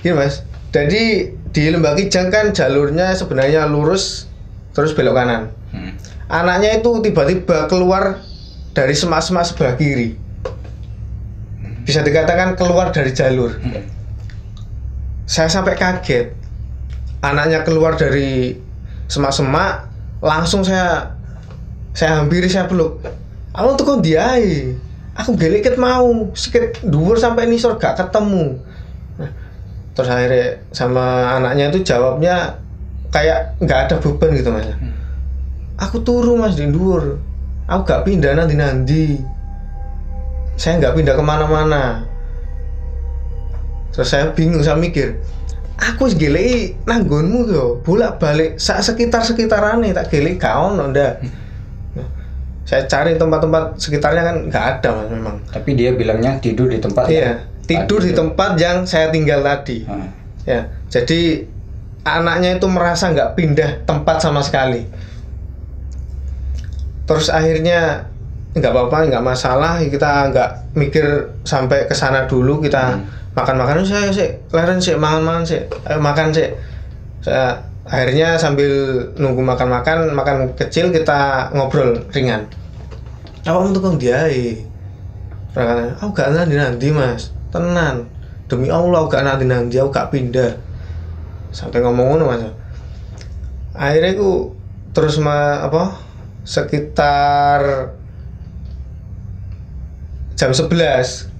gini 0.00 0.14
mas. 0.14 0.46
Jadi 0.70 1.32
di 1.50 1.62
Lembah 1.72 1.96
Kijang 1.96 2.28
kan 2.28 2.52
jalurnya 2.52 3.16
sebenarnya 3.16 3.64
lurus 3.64 4.28
terus 4.76 4.92
belok 4.92 5.16
kanan. 5.16 5.48
Hmm. 5.72 5.96
anaknya 6.28 6.76
itu 6.76 7.00
tiba-tiba 7.00 7.64
keluar 7.64 8.20
dari 8.76 8.92
semak-semak 8.92 9.48
sebelah 9.48 9.74
kiri. 9.80 10.20
Bisa 11.88 12.04
dikatakan 12.04 12.60
keluar 12.60 12.92
dari 12.92 13.16
jalur. 13.16 13.56
Saya 15.24 15.48
sampai 15.48 15.80
kaget. 15.80 16.36
Anaknya 17.24 17.64
keluar 17.64 17.96
dari 17.96 18.52
semak-semak 19.08 19.88
langsung 20.20 20.60
saya 20.60 21.16
saya 21.96 22.20
hampiri 22.20 22.52
saya 22.52 22.68
peluk. 22.68 23.00
Aku 23.56 23.72
tuh 23.80 23.84
kok 23.88 24.00
diai? 24.04 24.76
Aku 25.16 25.32
geliket 25.40 25.80
mau. 25.80 26.28
Sikit 26.36 26.84
dhuwur 26.84 27.16
sampai 27.16 27.48
nisor 27.48 27.80
gak 27.80 27.96
ketemu. 27.96 28.60
Nah, 29.16 29.30
terus 29.96 30.12
akhirnya 30.12 30.60
sama 30.76 31.32
anaknya 31.40 31.72
itu 31.72 31.80
jawabnya 31.80 32.65
kayak 33.16 33.56
nggak 33.64 33.78
ada 33.88 33.96
beban 33.96 34.36
gitu 34.36 34.52
mas. 34.52 34.68
Aku 35.80 36.04
turu 36.04 36.36
mas 36.36 36.52
di 36.52 36.68
dhuwur 36.68 37.16
aku 37.66 37.82
gak 37.82 38.04
pindah 38.06 38.32
nanti 38.36 38.54
nanti 38.54 39.02
saya 40.56 40.76
nggak 40.80 40.94
pindah 41.00 41.14
ke 41.16 41.24
mana-mana. 41.24 42.04
Terus 43.92 44.08
saya 44.12 44.28
bingung 44.36 44.60
saya 44.60 44.76
mikir 44.76 45.16
aku 45.76 46.08
wis 46.08 46.16
geleki 46.16 46.76
nanggonmu 46.88 47.52
yo 47.52 47.64
bolak 47.84 48.16
balik 48.16 48.56
sak 48.56 48.80
sekitar 48.80 49.24
sekitarane 49.24 49.92
tak 49.92 50.12
gelek 50.12 50.36
gak 50.40 50.52
ono 50.52 50.92
ndak? 50.92 51.24
Nah, 51.96 52.08
saya 52.68 52.84
cari 52.84 53.16
tempat-tempat 53.16 53.80
sekitarnya 53.80 54.22
kan 54.24 54.36
nggak 54.52 54.64
ada 54.80 54.88
mas 55.00 55.08
memang. 55.08 55.36
Tapi 55.48 55.70
dia 55.72 55.96
bilangnya 55.96 56.36
tidur 56.40 56.68
di 56.68 56.80
tempat. 56.80 57.08
iya 57.08 57.40
tidur 57.66 57.98
di 58.04 58.12
tempat 58.12 58.60
yang 58.60 58.84
saya 58.84 59.08
tinggal 59.08 59.40
tadi. 59.40 59.82
Ah. 59.88 60.08
ya 60.46 60.60
jadi 60.86 61.55
anaknya 62.06 62.62
itu 62.62 62.66
merasa 62.70 63.10
nggak 63.10 63.34
pindah 63.34 63.70
tempat 63.82 64.22
sama 64.22 64.38
sekali. 64.38 64.86
Terus 67.06 67.26
akhirnya 67.30 68.06
nggak 68.56 68.72
apa-apa 68.72 68.98
nggak 69.12 69.24
masalah 69.26 69.82
kita 69.82 70.32
nggak 70.32 70.50
mikir 70.78 71.28
sampai 71.44 71.84
ke 71.84 71.92
sana 71.92 72.24
dulu 72.24 72.62
kita 72.64 72.96
makan-makan 73.36 73.84
saya 73.84 74.08
sih 74.08 74.32
leren 74.48 74.80
sih 74.80 74.96
makan-makan 74.96 75.44
sih 75.44 75.60
ayo 75.92 76.00
makan 76.00 76.32
sih 76.32 76.48
saya 77.20 77.60
akhirnya 77.84 78.40
sambil 78.40 78.72
nunggu 79.20 79.44
makan-makan 79.44 80.08
makan 80.16 80.56
kecil 80.56 80.88
kita 80.88 81.52
ngobrol 81.52 82.00
ringan. 82.16 82.48
Awakmu 83.46 83.76
tukang 83.78 83.94
diai. 83.94 84.58
Perkataan, 85.54 85.94
aku 86.02 86.10
gak 86.10 86.34
nanti 86.34 86.58
nanti 86.58 86.86
mas. 86.90 87.30
Tenan. 87.54 88.10
Demi 88.50 88.66
Allah 88.66 89.06
aku 89.06 89.14
gak 89.14 89.22
nanti 89.22 89.46
nanti 89.46 89.78
aku 89.78 89.94
gak 89.94 90.10
pindah 90.10 90.66
sampai 91.56 91.80
ngomong 91.80 92.20
ngono 92.20 92.24
mas. 92.28 92.44
Akhirnya 93.72 94.12
aku 94.12 94.52
terus 94.92 95.16
ma 95.16 95.64
apa 95.64 95.96
sekitar 96.44 97.90
jam 100.36 100.52
11 100.52 101.32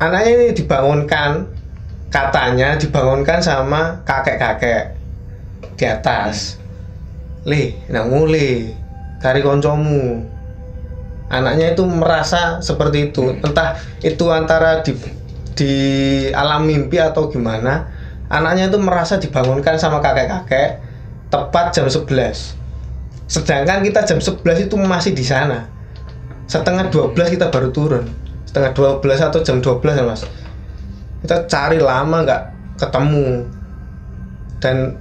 anaknya 0.00 0.30
ini 0.32 0.46
dibangunkan 0.56 1.44
katanya 2.08 2.80
dibangunkan 2.80 3.44
sama 3.44 4.00
kakek-kakek 4.08 4.96
di 5.76 5.84
atas. 5.84 6.56
Le 7.44 7.76
nang 7.92 8.08
mule 8.08 8.72
kari 9.20 9.44
koncomu. 9.44 10.24
Anaknya 11.28 11.76
itu 11.76 11.84
merasa 11.84 12.64
seperti 12.64 13.12
itu. 13.12 13.36
Entah 13.44 13.76
itu 14.00 14.24
antara 14.32 14.80
di 14.80 14.96
di 15.52 15.72
alam 16.32 16.64
mimpi 16.64 16.96
atau 16.96 17.28
gimana 17.28 17.97
anaknya 18.28 18.68
itu 18.68 18.78
merasa 18.78 19.16
dibangunkan 19.16 19.76
sama 19.76 20.00
kakek-kakek 20.00 20.80
tepat 21.28 21.72
jam 21.72 21.88
11 21.88 22.56
sedangkan 23.28 23.84
kita 23.84 24.08
jam 24.08 24.16
11 24.16 24.40
itu 24.68 24.76
masih 24.80 25.12
di 25.12 25.20
sana. 25.20 25.68
Setengah 26.48 26.88
12 26.88 27.12
kita 27.28 27.52
baru 27.52 27.68
turun. 27.68 28.08
Setengah 28.48 28.72
12 28.72 29.04
atau 29.20 29.44
jam 29.44 29.60
12 29.60 29.84
ya 30.00 30.04
mas? 30.08 30.24
Kita 31.20 31.44
cari 31.44 31.76
lama 31.76 32.24
nggak 32.24 32.42
ketemu. 32.80 33.44
Dan 34.64 34.96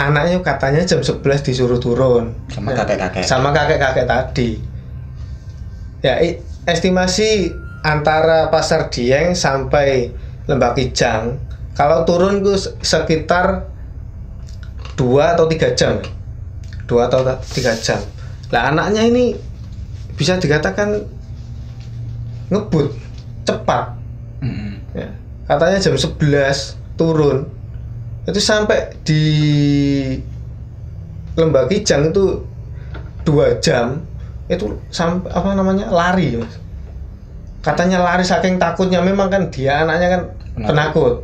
anaknya 0.00 0.40
katanya 0.40 0.88
jam 0.88 1.04
11 1.04 1.20
disuruh 1.44 1.76
turun. 1.76 2.32
Sama 2.48 2.72
Ya, 2.72 2.80
kakek-kakek. 2.80 3.24
sama 3.28 3.48
kakek-kakek 3.52 4.08
tadi. 4.08 4.50
Ya 6.00 6.16
estimasi 6.64 7.52
antara 7.84 8.48
pasar 8.48 8.88
Dieng 8.88 9.36
sampai 9.36 10.16
Lembah 10.48 10.72
Kijang 10.72 11.36
kalau 11.76 12.02
turun 12.02 12.40
itu 12.40 12.56
se- 12.56 12.72
sekitar 12.80 13.68
dua 14.96 15.36
atau 15.36 15.44
tiga 15.46 15.76
jam. 15.76 16.00
Dua 16.88 17.06
atau 17.06 17.20
ta- 17.20 17.38
tiga 17.52 17.76
jam. 17.76 18.00
Lah 18.48 18.72
anaknya 18.72 19.04
ini 19.04 19.36
bisa 20.16 20.40
dikatakan 20.40 21.04
ngebut 22.48 22.96
cepat. 23.44 23.92
Mm-mm. 24.36 24.72
ya. 24.92 25.08
katanya 25.46 25.78
jam 25.78 25.94
11 25.94 26.16
turun. 26.96 27.46
Itu 28.26 28.40
sampai 28.40 28.96
di 29.04 29.22
Lembah 31.36 31.68
Kijang 31.68 32.10
itu 32.10 32.42
dua 33.22 33.60
jam 33.60 34.00
itu 34.48 34.72
sampai 34.88 35.28
apa 35.28 35.52
namanya 35.52 35.92
lari 35.92 36.40
mas. 36.40 36.56
Katanya 37.60 38.00
lari 38.00 38.24
saking 38.24 38.56
takutnya. 38.56 39.02
Memang 39.02 39.28
kan 39.28 39.52
dia 39.52 39.84
anaknya 39.84 40.08
kan 40.08 40.22
Penakut. 40.56 40.66
penakut 40.72 41.14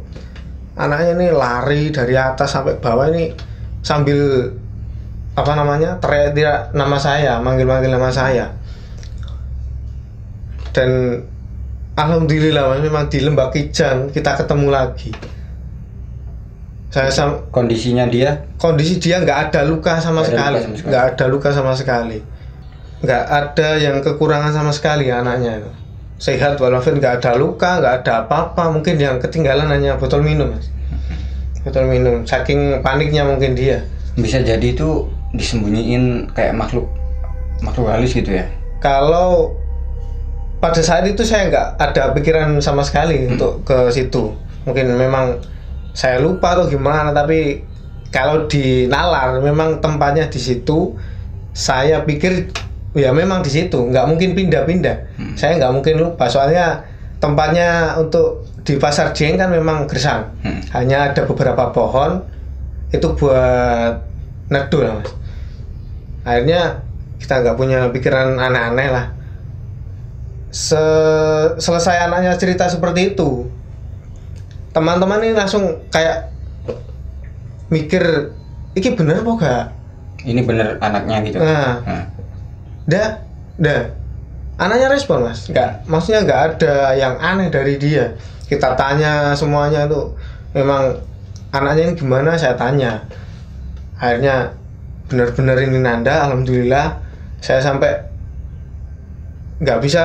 anaknya 0.82 1.14
ini 1.14 1.28
lari 1.30 1.94
dari 1.94 2.14
atas 2.18 2.50
sampai 2.50 2.76
bawah 2.82 3.06
ini 3.14 3.30
sambil 3.82 4.50
apa 5.32 5.52
namanya 5.56 5.96
teriak 5.96 6.76
nama 6.76 6.98
saya 7.00 7.38
manggil 7.40 7.64
manggil 7.64 7.94
nama 7.94 8.10
saya. 8.10 8.52
Dan 10.72 11.20
alhamdulillah 11.96 12.72
Mas, 12.72 12.80
memang 12.80 13.04
di 13.12 13.20
Lembah 13.20 13.52
kita 13.52 14.32
ketemu 14.40 14.68
lagi. 14.72 15.12
Saya 16.92 17.08
sam- 17.08 17.48
Kondisinya 17.48 18.04
dia? 18.04 18.44
kondisi 18.60 19.00
dia 19.00 19.20
nggak 19.24 19.48
ada 19.48 19.64
luka 19.64 19.96
sama 19.96 20.20
sama 20.20 20.28
sekali. 20.28 20.60
nggak 20.84 21.04
ada 21.16 21.24
luka 21.28 21.48
sama 21.52 21.72
sekali. 21.72 22.20
Nggak 23.02 23.24
ada 23.26 23.68
yang 23.80 23.96
kekurangan 24.04 24.52
sama 24.52 24.70
sekali 24.70 25.10
anaknya 25.10 25.58
itu 25.58 25.81
sehat 26.22 26.62
walafiat 26.62 27.02
nggak 27.02 27.14
ada 27.18 27.34
luka 27.34 27.82
nggak 27.82 27.94
ada 28.06 28.12
apa-apa 28.22 28.70
mungkin 28.70 28.94
yang 28.94 29.18
ketinggalan 29.18 29.66
hanya 29.66 29.98
botol 29.98 30.22
minum 30.22 30.54
Mas. 30.54 30.70
botol 31.66 31.90
minum 31.90 32.22
saking 32.22 32.78
paniknya 32.78 33.26
mungkin 33.26 33.58
dia 33.58 33.82
bisa 34.14 34.38
jadi 34.38 34.62
itu 34.62 35.10
disembunyiin 35.34 36.30
kayak 36.30 36.54
makhluk 36.54 36.86
makhluk 37.58 37.90
halus 37.90 38.14
gitu 38.14 38.38
ya. 38.38 38.46
kalau 38.78 39.58
pada 40.62 40.78
saat 40.78 41.10
itu 41.10 41.26
saya 41.26 41.50
nggak 41.50 41.68
ada 41.82 42.14
pikiran 42.14 42.62
sama 42.62 42.86
sekali 42.86 43.26
untuk 43.26 43.66
ke 43.66 43.90
situ 43.90 44.30
mungkin 44.62 44.94
memang 44.94 45.42
saya 45.90 46.22
lupa 46.22 46.54
atau 46.54 46.70
gimana 46.70 47.10
tapi 47.10 47.66
kalau 48.14 48.46
di 48.46 48.86
nalar 48.86 49.42
memang 49.42 49.82
tempatnya 49.82 50.30
di 50.30 50.38
situ 50.38 50.94
saya 51.50 52.06
pikir 52.06 52.54
ya 52.92 53.10
memang 53.10 53.40
di 53.40 53.48
situ. 53.48 53.78
Nggak 53.88 54.04
mungkin 54.06 54.32
pindah-pindah. 54.32 54.96
Saya 55.34 55.56
nggak 55.56 55.72
mungkin 55.72 55.94
lupa. 55.96 56.26
Soalnya 56.26 56.84
tempatnya 57.18 57.96
untuk 57.96 58.44
di 58.62 58.78
pasar 58.78 59.10
Dieng 59.10 59.34
kan 59.34 59.50
memang 59.50 59.86
gersang. 59.86 60.30
Hmm. 60.42 60.60
hanya 60.72 61.10
ada 61.10 61.22
beberapa 61.24 61.70
pohon. 61.70 62.22
Itu 62.88 63.16
buat 63.16 64.04
neduh 64.48 64.80
lah 64.82 64.94
mas. 65.00 65.10
Akhirnya 66.22 66.84
kita 67.16 67.40
nggak 67.40 67.56
punya 67.56 67.88
pikiran 67.88 68.36
aneh-aneh 68.36 68.88
lah. 68.88 69.06
Se- 70.52 71.56
selesai 71.56 72.04
anaknya 72.04 72.36
cerita 72.36 72.68
seperti 72.68 73.16
itu 73.16 73.48
teman-teman 74.72 75.20
ini 75.20 75.32
langsung 75.32 75.84
kayak 75.88 76.32
mikir 77.68 78.32
iki 78.72 78.92
bener 78.92 79.20
apa 79.20 79.32
gak 79.36 79.64
Ini 80.22 80.40
bener 80.46 80.76
anaknya 80.78 81.16
gitu. 81.26 81.38
nah. 81.40 81.80
Nah, 81.82 82.04
dah 82.86 83.22
dah 83.58 83.80
anaknya 84.58 84.88
respon 84.92 85.26
mas? 85.26 85.48
Nggak. 85.48 85.86
Maksudnya 85.88 86.20
nggak 86.26 86.40
ada 86.54 86.74
yang 86.94 87.14
aneh 87.18 87.48
dari 87.48 87.74
dia? 87.78 88.14
Kita 88.46 88.76
tanya 88.76 89.32
semuanya 89.32 89.88
tuh 89.88 90.12
memang 90.52 91.00
anaknya 91.54 91.90
ini 91.90 91.94
gimana? 91.96 92.36
Saya 92.36 92.54
tanya. 92.54 93.06
Akhirnya 93.96 94.54
benar-benar 95.08 95.56
ini 95.62 95.78
nanda 95.78 96.26
alhamdulillah. 96.28 97.00
Saya 97.42 97.58
sampai 97.58 97.92
nggak 99.62 99.78
bisa 99.82 100.04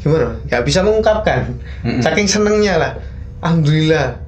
gimana? 0.00 0.38
Nggak 0.46 0.62
bisa 0.64 0.80
mengungkapkan. 0.82 1.40
Mm-mm. 1.84 2.02
saking 2.02 2.26
senengnya 2.30 2.74
lah. 2.78 2.92
Alhamdulillah. 3.42 4.18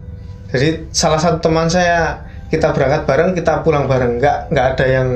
Jadi 0.51 0.91
salah 0.91 1.19
satu 1.19 1.39
teman 1.39 1.71
saya 1.71 2.27
kita 2.51 2.75
berangkat 2.75 3.07
bareng 3.07 3.31
kita 3.35 3.63
pulang 3.63 3.87
bareng. 3.87 4.19
Nggak 4.19 4.51
nggak 4.51 4.67
ada 4.77 4.87
yang 4.87 5.09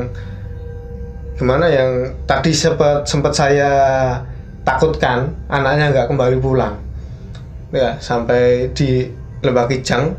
gimana 1.34 1.66
yang 1.66 2.14
tadi 2.30 2.54
sempat 2.54 3.10
sempat 3.10 3.34
saya 3.34 3.70
takutkan 4.62 5.34
anaknya 5.50 5.90
nggak 5.90 6.06
kembali 6.10 6.38
pulang. 6.38 6.78
Ya 7.74 7.98
sampai 7.98 8.70
di 8.70 9.10
Lembah 9.42 9.66
Kijang 9.66 10.14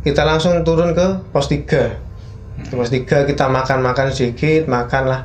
kita 0.00 0.24
langsung 0.24 0.64
turun 0.64 0.96
ke 0.96 1.06
pos 1.28 1.52
3 1.52 2.64
di 2.64 2.72
pos 2.72 2.88
3 2.88 3.28
kita 3.28 3.44
makan-makan 3.52 4.08
sedikit 4.08 4.64
makan 4.64 5.04
lah 5.04 5.20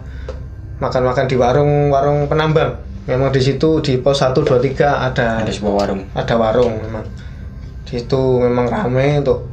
makan-makan 0.84 1.26
di 1.32 1.36
warung-warung 1.40 2.28
penambang. 2.28 2.76
Memang 3.08 3.32
di 3.32 3.40
situ 3.40 3.80
di 3.80 3.96
pos 4.02 4.20
1 4.20 4.36
2 4.36 4.60
3 4.60 5.08
ada 5.08 5.40
ada 5.40 5.52
sebuah 5.52 5.74
warung. 5.74 6.04
ada 6.12 6.36
warung 6.36 6.76
memang. 6.84 7.06
Di 7.88 8.04
situ 8.04 8.44
memang 8.44 8.68
ramai 8.68 9.24
untuk 9.24 9.48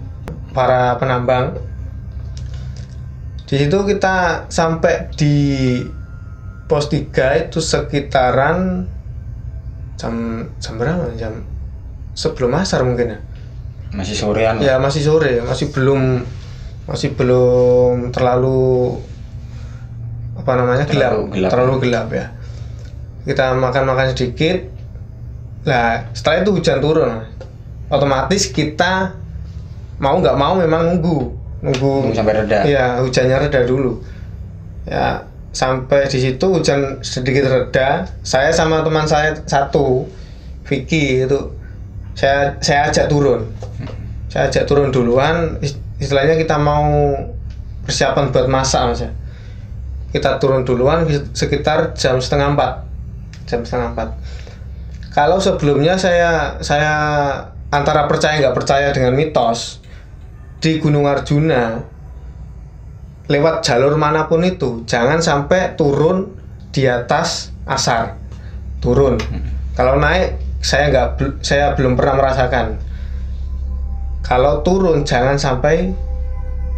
para 0.50 0.98
penambang 0.98 1.54
di 3.52 3.60
situ 3.60 3.84
kita 3.84 4.48
sampai 4.48 5.12
di 5.12 5.36
pos 6.64 6.88
3 6.88 7.52
itu 7.52 7.60
sekitaran 7.60 8.88
jam 10.00 10.48
jam 10.56 10.74
berapa? 10.80 11.12
Jam 11.20 11.44
sebelum 12.16 12.56
asar 12.56 12.80
mungkin 12.80 13.12
ya? 13.12 13.18
Masih 13.92 14.16
sorean. 14.16 14.56
ya 14.56 14.80
masih 14.80 15.04
sore 15.04 15.44
masih 15.44 15.68
belum 15.68 16.24
masih 16.88 17.12
belum 17.12 18.08
terlalu 18.08 18.96
apa 20.32 20.52
namanya 20.56 20.88
gelap 20.88 21.12
Terlalu 21.12 21.24
gelap. 21.36 21.50
terlalu 21.52 21.74
gelap 21.84 22.08
ya. 22.08 22.26
Kita 23.28 23.52
makan 23.52 23.84
makan 23.84 24.06
sedikit. 24.16 24.64
Lah 25.68 26.08
setelah 26.16 26.40
itu 26.40 26.56
hujan 26.56 26.80
turun. 26.80 27.20
Otomatis 27.92 28.48
kita 28.48 29.12
mau 30.00 30.16
nggak 30.24 30.40
mau 30.40 30.56
memang 30.56 30.88
nunggu 30.88 31.41
nunggu 31.62 32.10
Nunggu 32.10 32.16
sampai 32.18 32.34
reda. 32.42 32.58
Iya, 32.66 32.86
hujannya 33.00 33.36
reda 33.38 33.60
dulu. 33.62 34.02
Ya, 34.82 35.22
sampai 35.54 36.10
di 36.10 36.18
situ 36.18 36.42
hujan 36.42 36.98
sedikit 37.06 37.46
reda. 37.46 38.04
Saya 38.26 38.50
sama 38.50 38.82
teman 38.82 39.06
saya 39.06 39.30
satu, 39.46 40.10
Vicky 40.66 41.22
itu 41.22 41.38
saya 42.18 42.58
saya 42.58 42.90
ajak 42.90 43.06
turun. 43.06 43.46
Saya 44.26 44.50
ajak 44.50 44.66
turun 44.66 44.90
duluan. 44.90 45.56
is- 45.62 45.78
Istilahnya 46.02 46.34
kita 46.34 46.58
mau 46.58 47.14
persiapan 47.86 48.34
buat 48.34 48.50
masak 48.50 48.82
mas 48.90 49.00
ya. 49.06 49.10
Kita 50.10 50.42
turun 50.42 50.66
duluan 50.66 51.06
sekitar 51.30 51.94
jam 51.94 52.18
setengah 52.18 52.58
empat, 52.58 52.82
jam 53.46 53.62
setengah 53.62 53.94
empat. 53.94 54.08
Kalau 55.14 55.38
sebelumnya 55.38 55.94
saya 55.94 56.58
saya 56.58 56.92
antara 57.70 58.10
percaya 58.10 58.40
nggak 58.42 58.56
percaya 58.56 58.90
dengan 58.90 59.14
mitos 59.14 59.78
di 60.62 60.78
Gunung 60.78 61.10
Arjuna 61.10 61.82
lewat 63.26 63.66
jalur 63.66 63.98
mana 63.98 64.30
pun 64.30 64.46
itu 64.46 64.86
jangan 64.86 65.18
sampai 65.18 65.74
turun 65.74 66.38
di 66.70 66.86
atas 66.86 67.50
asar 67.66 68.16
turun 68.78 69.18
kalau 69.74 69.98
naik 69.98 70.38
saya 70.62 70.88
nggak 70.88 71.42
saya 71.42 71.74
belum 71.74 71.98
pernah 71.98 72.22
merasakan 72.22 72.78
kalau 74.22 74.62
turun 74.62 75.02
jangan 75.02 75.34
sampai 75.34 75.90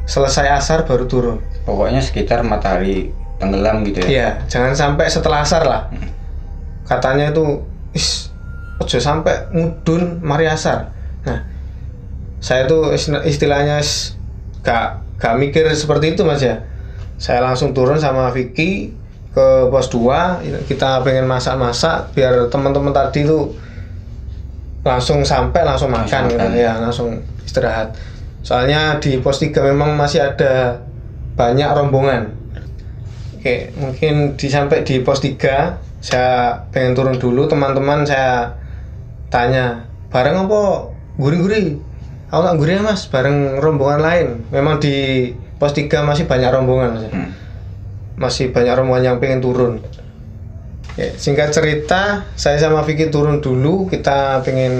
selesai 0.09 0.49
asar 0.57 0.88
baru 0.88 1.05
turun 1.05 1.38
Pokoknya 1.64 2.05
sekitar 2.05 2.44
matahari 2.44 3.09
tenggelam 3.40 3.81
gitu 3.88 4.05
ya. 4.05 4.09
Iya, 4.09 4.29
jangan 4.53 4.77
sampai 4.77 5.09
setelah 5.09 5.40
asar 5.40 5.64
lah. 5.64 5.88
Katanya 6.85 7.33
itu, 7.33 7.64
is, 7.97 8.29
ojo 8.77 9.01
sampai 9.01 9.49
mudun 9.57 10.20
mari 10.20 10.44
asar. 10.44 10.92
Nah, 11.25 11.40
saya 12.44 12.68
tuh 12.68 12.92
istilah- 12.92 13.24
istilahnya 13.24 13.80
is, 13.80 14.20
gak, 14.61 15.00
gak 15.16 15.40
mikir 15.40 15.64
seperti 15.72 16.12
itu 16.12 16.28
mas 16.28 16.44
ya. 16.44 16.61
saya 17.16 17.40
langsung 17.40 17.72
turun 17.72 17.96
sama 17.96 18.28
Vicky 18.35 18.92
ke 19.33 19.46
pos 19.72 19.88
2 19.88 20.44
kita 20.68 21.00
pengen 21.00 21.24
masak-masak 21.24 22.12
biar 22.12 22.52
teman-teman 22.52 22.92
tadi 22.92 23.24
tuh 23.24 23.57
langsung 24.85 25.24
sampai 25.24 25.64
langsung 25.64 25.88
makan 25.88 26.28
gitu 26.28 26.46
ya 26.52 26.76
langsung 26.76 27.24
istirahat. 27.40 27.96
Soalnya 28.44 29.00
di 29.00 29.16
pos 29.24 29.40
3 29.40 29.64
memang 29.64 29.96
masih 29.96 30.20
ada 30.20 30.85
banyak 31.38 31.70
rombongan. 31.72 32.37
Oke 33.40 33.72
mungkin 33.80 34.37
di 34.37 34.46
sampai 34.52 34.85
di 34.85 35.00
pos 35.00 35.24
3 35.24 35.80
saya 36.04 36.61
pengen 36.68 36.92
turun 36.92 37.16
dulu. 37.16 37.48
Teman-teman 37.48 38.04
saya 38.04 38.52
tanya 39.33 39.88
bareng 40.12 40.44
apa 40.44 40.92
guri-guri 41.16 41.80
aku 42.42 42.66
ya 42.66 42.83
mas 42.83 43.07
bareng 43.07 43.62
rombongan 43.62 44.01
lain. 44.03 44.27
Memang 44.51 44.83
di 44.83 45.31
pos 45.61 45.70
3 45.70 46.03
masih 46.03 46.27
banyak 46.27 46.51
rombongan 46.51 46.90
mas. 46.99 47.07
Hmm. 47.11 47.31
masih 48.14 48.55
banyak 48.55 48.75
rombongan 48.79 49.05
yang 49.14 49.16
pengen 49.18 49.42
turun. 49.42 49.83
Ya, 50.94 51.11
singkat 51.18 51.51
cerita 51.51 52.23
saya 52.38 52.62
sama 52.62 52.87
Vicky 52.87 53.11
turun 53.11 53.42
dulu. 53.42 53.90
Kita 53.90 54.38
pengen 54.47 54.75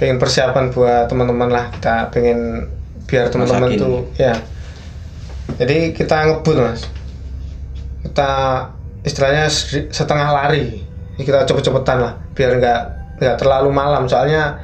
pengen 0.00 0.16
persiapan 0.16 0.72
buat 0.72 1.12
teman-teman 1.12 1.52
lah. 1.52 1.68
Kita 1.76 2.08
pengen 2.08 2.64
biar 3.04 3.28
teman-teman 3.28 3.76
tuh 3.76 4.08
ya. 4.16 4.40
Jadi 5.60 5.92
kita 5.92 6.32
ngebut 6.32 6.56
mas. 6.56 6.88
Kita 8.08 8.30
istilahnya 9.04 9.52
setengah 9.92 10.28
lari. 10.32 10.80
Jadi 11.16 11.22
kita 11.28 11.44
cepet-cepetan 11.44 11.98
lah 12.00 12.14
biar 12.32 12.56
nggak 12.56 12.82
nggak 13.20 13.36
terlalu 13.36 13.68
malam. 13.68 14.08
Soalnya 14.08 14.56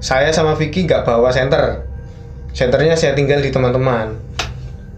saya 0.00 0.32
sama 0.32 0.56
Vicky 0.56 0.88
nggak 0.88 1.04
bawa 1.04 1.28
senter. 1.28 1.84
Senternya 2.56 2.96
saya 2.96 3.12
tinggal 3.12 3.44
di 3.44 3.52
teman-teman. 3.52 4.16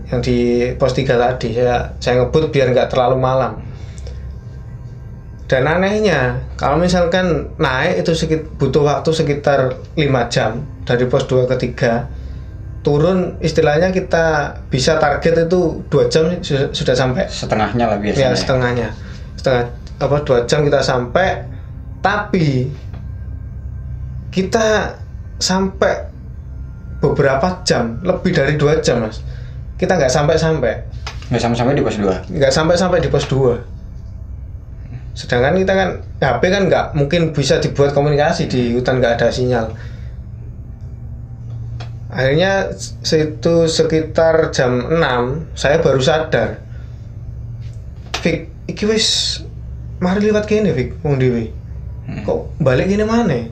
Yang 0.09 0.21
di 0.25 0.39
pos 0.79 0.95
3 0.95 1.19
tadi. 1.19 1.59
Saya 1.59 1.99
saya 1.99 2.23
ngebut 2.23 2.55
biar 2.55 2.71
nggak 2.71 2.89
terlalu 2.95 3.19
malam. 3.19 3.59
Dan 5.51 5.69
anehnya 5.69 6.49
kalau 6.57 6.81
misalkan 6.81 7.53
naik 7.61 8.07
itu 8.07 8.17
sekit, 8.17 8.57
butuh 8.57 8.89
waktu 8.89 9.11
sekitar 9.13 9.77
5 9.99 10.33
jam 10.33 10.65
dari 10.89 11.05
pos 11.11 11.29
2 11.29 11.45
ke 11.45 11.57
3 11.77 12.23
turun 12.83 13.39
istilahnya 13.39 13.95
kita 13.95 14.59
bisa 14.67 14.99
target 14.99 15.47
itu 15.47 15.87
dua 15.87 16.11
jam 16.11 16.35
sudah, 16.43 16.75
sudah 16.75 16.95
sampai. 16.99 17.31
Setengahnya 17.31 17.87
lah 17.87 17.99
biasanya. 18.03 18.35
ya 18.35 18.39
setengahnya. 18.39 18.89
Setengah 19.39 19.65
apa 20.03 20.17
dua 20.27 20.39
jam 20.51 20.67
kita 20.67 20.83
sampai. 20.83 21.47
Tapi 22.03 22.67
kita 24.33 24.97
sampai 25.37 26.09
beberapa 27.05 27.61
jam 27.69 28.01
lebih 28.01 28.33
dari 28.33 28.57
dua 28.57 28.81
jam 28.81 29.05
mas 29.05 29.21
kita 29.77 29.99
nggak 29.99 30.13
sampai 30.13 30.37
sampai 30.39 30.75
Nggak 31.33 31.49
sama-sama 31.49 31.73
di 31.73 31.81
pos 31.81 31.97
2. 31.97 32.29
nggak 32.29 32.53
sampai 32.53 32.77
sampai 32.77 32.99
di 33.01 33.09
pos 33.09 33.25
2 33.29 35.17
sedangkan 35.17 35.61
kita 35.61 35.73
kan 35.77 35.89
HP 36.21 36.43
kan 36.49 36.63
nggak 36.73 36.87
mungkin 36.97 37.37
bisa 37.37 37.61
dibuat 37.61 37.93
komunikasi 37.93 38.49
di 38.49 38.73
hutan 38.73 39.01
nggak 39.01 39.21
ada 39.21 39.29
sinyal 39.29 39.73
akhirnya 42.13 42.73
situ 43.05 43.69
sekitar 43.69 44.53
jam 44.53 44.89
6 44.89 45.57
saya 45.57 45.81
baru 45.81 46.01
sadar 46.01 46.61
Fik, 48.23 48.71
iki 48.71 48.87
wis 48.87 49.43
mari 49.99 50.23
liwat 50.23 50.47
kene 50.47 50.71
Fik, 50.71 51.03
wong 51.03 51.19
dhewe. 51.19 51.51
Hmm. 52.07 52.23
Kok 52.23 52.63
balik 52.63 52.87
kene 52.87 53.03
mana? 53.03 53.51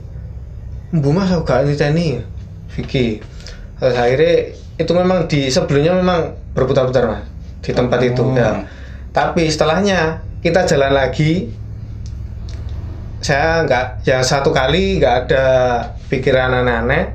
Bu 0.90 1.14
Mas 1.14 1.30
aku 1.30 1.44
gak 1.44 1.64
niteni 1.64 2.18
Vicky. 2.74 3.22
Terus 3.78 3.94
akhirnya 3.94 4.34
itu 4.76 4.92
memang 4.92 5.24
di 5.24 5.46
sebelumnya 5.46 5.94
memang 5.94 6.20
berputar-putar 6.52 7.06
Mas 7.06 7.22
di 7.60 7.70
tempat 7.70 8.00
itu 8.00 8.20
Oh. 8.20 8.34
ya. 8.34 8.66
Tapi 9.10 9.46
setelahnya 9.46 10.18
kita 10.40 10.64
jalan 10.64 10.92
lagi 10.92 11.50
saya 13.20 13.62
nggak 13.62 13.86
ya 14.02 14.24
satu 14.24 14.48
kali 14.48 14.96
nggak 14.96 15.28
ada 15.28 15.44
pikiran 16.08 16.56
aneh-aneh 16.56 17.12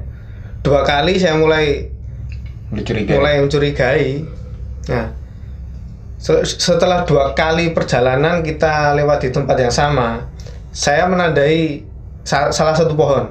dua 0.61 0.85
kali 0.85 1.17
saya 1.17 1.33
mulai 1.33 1.89
Udah 2.69 2.83
curiga. 2.85 3.11
mulai 3.17 3.41
mencurigai. 3.41 4.21
Nah, 4.85 5.09
se- 6.17 6.45
setelah 6.45 7.01
dua 7.03 7.33
kali 7.33 7.73
perjalanan 7.73 8.45
kita 8.45 8.93
lewat 8.93 9.25
di 9.25 9.29
tempat 9.29 9.57
yang 9.57 9.73
sama, 9.73 10.29
saya 10.69 11.05
menandai 11.05 11.81
sa- 12.21 12.53
salah 12.53 12.73
satu 12.73 12.93
pohon. 12.93 13.25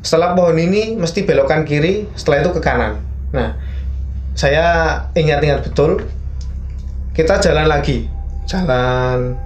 Setelah 0.00 0.32
pohon 0.32 0.56
ini 0.56 0.96
mesti 0.96 1.24
belokan 1.28 1.68
kiri, 1.68 2.08
setelah 2.16 2.44
itu 2.44 2.50
ke 2.56 2.60
kanan. 2.64 3.00
Nah, 3.36 3.56
saya 4.32 4.96
ingat-ingat 5.12 5.66
betul. 5.66 6.00
Kita 7.12 7.36
jalan 7.42 7.68
lagi, 7.68 8.08
jalan. 8.48 9.36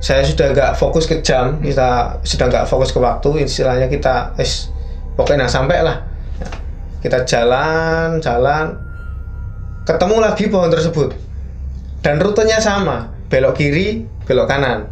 Saya 0.00 0.24
sudah 0.24 0.50
nggak 0.50 0.72
fokus 0.80 1.04
ke 1.04 1.20
jam, 1.20 1.60
kita 1.60 2.18
sudah 2.24 2.46
nggak 2.48 2.66
fokus 2.66 2.90
ke 2.90 2.98
waktu. 2.98 3.44
Istilahnya 3.44 3.86
kita, 3.86 4.32
es, 4.40 4.72
pokoknya 5.14 5.46
nah, 5.46 5.50
sampai 5.52 5.78
lah 5.84 6.10
kita 7.00 7.24
jalan 7.24 8.20
jalan 8.20 8.76
ketemu 9.88 10.16
lagi 10.20 10.44
pohon 10.52 10.68
tersebut 10.68 11.16
dan 12.04 12.20
rutenya 12.20 12.60
sama 12.60 13.08
belok 13.32 13.56
kiri 13.56 14.04
belok 14.28 14.46
kanan 14.48 14.88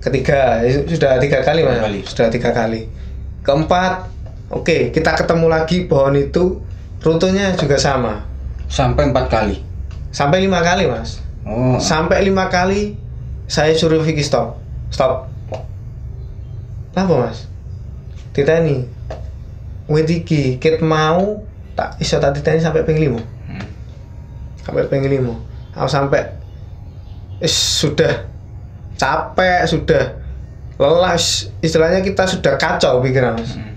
ketiga. 0.00 0.64
Sudah 0.88 1.20
tiga 1.20 1.44
kali 1.44 1.60
mas? 1.64 1.78
kali. 1.80 2.00
sudah 2.04 2.26
tiga 2.32 2.50
kali. 2.50 2.88
Keempat. 3.44 4.08
Oke 4.50 4.90
kita 4.90 5.14
ketemu 5.14 5.46
lagi 5.46 5.86
pohon 5.86 6.16
itu. 6.16 6.58
Rutenya 7.00 7.56
juga 7.56 7.80
sama? 7.80 8.28
Sampai 8.68 9.08
empat 9.08 9.26
kali. 9.32 9.56
sampai 10.10 10.42
lima 10.42 10.58
kali 10.60 10.90
mas. 10.90 11.22
Oh. 11.46 11.78
sampai 11.80 12.20
lima 12.26 12.50
kali 12.50 12.98
saya 13.46 13.72
suruh 13.72 14.02
Vicky 14.02 14.20
stop. 14.26 14.58
Stop. 14.90 15.30
Apa 16.98 17.14
mas? 17.14 17.46
Titani 18.34 18.84
wit 19.90 20.06
iki 20.06 20.62
ket 20.62 20.78
mau 20.78 21.42
tak 21.74 21.98
iso 21.98 22.22
tak 22.22 22.38
titani 22.38 22.62
sampai 22.62 22.86
ping 22.86 22.98
Hmm. 23.00 23.64
sampai 24.62 24.86
ping 24.86 25.02
aku 25.74 25.88
sampai 25.90 26.30
sudah 27.42 28.29
capek 29.00 29.64
sudah 29.64 30.04
lelah. 30.76 31.16
Is- 31.16 31.48
istilahnya 31.64 32.04
kita 32.04 32.28
sudah 32.28 32.60
kacau 32.60 33.00
pikiran 33.00 33.40
mas. 33.40 33.56
Hmm. 33.56 33.72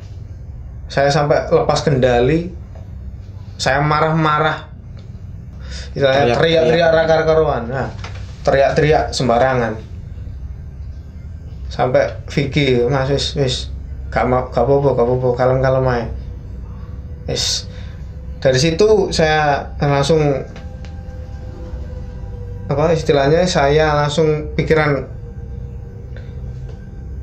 saya 0.91 1.07
sampai 1.07 1.47
lepas 1.47 1.79
kendali 1.79 2.51
saya 3.55 3.79
marah-marah. 3.79 4.67
Istilahnya 5.95 6.35
Teriak-teriak. 6.35 6.91
rakar 6.91 7.21
karuan 7.23 7.71
nah 7.71 7.87
teriak-teriak 8.43 9.15
sembarangan. 9.15 9.79
Sampai 11.71 12.19
Vicky 12.27 12.83
mas 12.91 13.07
wis 13.07 13.33
wis 13.39 13.55
gak 14.11 14.27
mau 14.29 14.45
gak 14.51 14.61
apa-apa 14.61 14.93
gak 14.93 15.05
apa-apa 15.07 15.27
kalem-kalem 15.39 15.85
aja 15.87 16.05
wis. 17.31 17.65
Dari 18.43 18.59
situ 18.59 19.09
saya 19.15 19.71
langsung 19.79 20.19
apa 22.67 22.91
istilahnya 22.91 23.47
saya 23.47 23.95
langsung 23.95 24.53
pikiran 24.55 25.05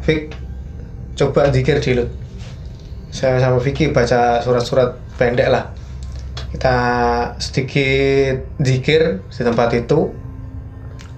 Vic 0.05 0.33
coba 1.21 1.53
dikir 1.53 1.77
dulu. 1.85 2.09
Saya 3.13 3.37
sama 3.43 3.61
Vicky 3.61 3.93
baca 3.93 4.41
surat-surat 4.41 4.97
pendek 5.21 5.53
lah. 5.53 5.69
Kita 6.51 6.77
sedikit 7.37 8.49
zikir 8.65 9.21
di 9.21 9.43
tempat 9.45 9.77
itu. 9.77 10.09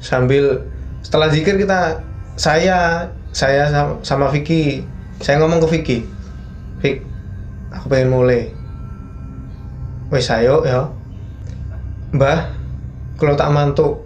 Sambil 0.02 0.66
setelah 1.04 1.30
zikir 1.30 1.54
kita 1.62 2.02
saya 2.34 3.06
saya 3.30 3.70
sama, 3.70 3.92
sama 4.02 4.26
Vicky 4.34 4.82
saya 5.22 5.38
ngomong 5.38 5.62
ke 5.62 5.68
Vicky. 5.78 5.98
Vic 6.82 7.06
aku 7.70 7.86
pengen 7.86 8.10
mulai. 8.10 8.50
Wes 10.10 10.28
ayo 10.28 10.66
ya 10.66 10.90
mbah 12.12 12.52
kalau 13.16 13.32
tak 13.38 13.48
mantuk 13.54 14.04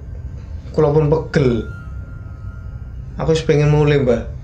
kalau 0.77 0.93
pun 0.93 1.09
pegel. 1.09 1.65
Aku 3.17 3.33
pengen 3.49 3.73
mulai 3.73 4.05
mbah 4.05 4.36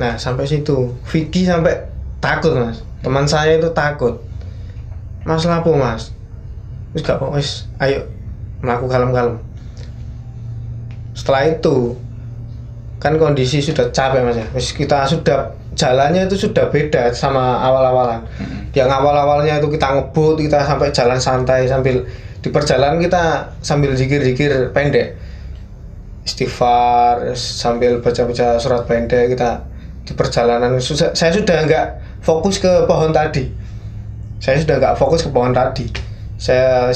nah 0.00 0.16
sampai 0.16 0.48
situ. 0.48 0.92
Vicky 1.08 1.44
sampai 1.44 1.76
takut 2.22 2.54
mas. 2.56 2.80
Teman 3.02 3.26
saya 3.26 3.58
itu 3.58 3.68
takut. 3.74 4.22
Mas 5.26 5.44
lapo 5.44 5.74
mas? 5.74 6.14
Wis 6.94 7.02
gak 7.02 7.18
apa 7.18 7.26
wis 7.34 7.66
ayo 7.82 8.06
melaku 8.62 8.86
kalem-kalem. 8.86 9.36
Setelah 11.12 11.50
itu 11.50 11.96
kan 13.02 13.18
kondisi 13.18 13.58
sudah 13.58 13.90
capek 13.90 14.22
mas 14.22 14.38
ya. 14.38 14.46
Wis 14.54 14.70
kita 14.70 15.04
sudah 15.04 15.52
jalannya 15.74 16.28
itu 16.28 16.48
sudah 16.48 16.68
beda 16.68 17.10
sama 17.12 17.58
awal-awalan. 17.60 18.22
Yang 18.72 18.90
awal-awalnya 18.92 19.60
itu 19.60 19.68
kita 19.72 19.98
ngebut 19.98 20.40
kita 20.40 20.64
sampai 20.64 20.88
jalan 20.92 21.18
santai 21.20 21.68
sambil 21.68 22.06
di 22.42 22.48
perjalanan 22.50 22.98
kita 23.00 23.54
sambil 23.60 23.92
zikir-zikir 23.96 24.72
pendek. 24.72 25.18
Istighfar 26.22 27.34
sambil 27.34 27.98
baca-baca 27.98 28.54
surat 28.62 28.86
pendek 28.86 29.34
kita 29.34 29.71
di 30.02 30.12
perjalanan 30.18 30.78
saya 30.82 31.30
sudah 31.30 31.58
nggak 31.66 31.86
fokus 32.22 32.58
ke 32.58 32.86
pohon 32.86 33.10
tadi. 33.14 33.46
Saya 34.42 34.58
sudah 34.58 34.78
nggak 34.78 34.94
fokus 34.98 35.22
ke 35.22 35.30
pohon 35.30 35.54
tadi. 35.54 35.86
Saya 36.38 36.90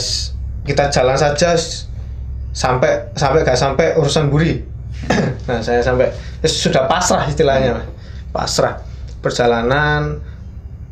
kita 0.66 0.90
jalan 0.90 1.14
saja 1.14 1.54
sampai 2.50 3.12
sampai 3.14 3.46
gak 3.46 3.58
sampai 3.58 3.94
urusan 3.98 4.32
buri. 4.32 4.58
Nah 5.46 5.62
saya 5.62 5.78
sampai 5.78 6.10
ya 6.42 6.48
sudah 6.50 6.90
pasrah 6.90 7.22
istilahnya 7.30 7.78
Mas. 7.78 7.86
pasrah 8.34 8.82
perjalanan. 9.22 10.18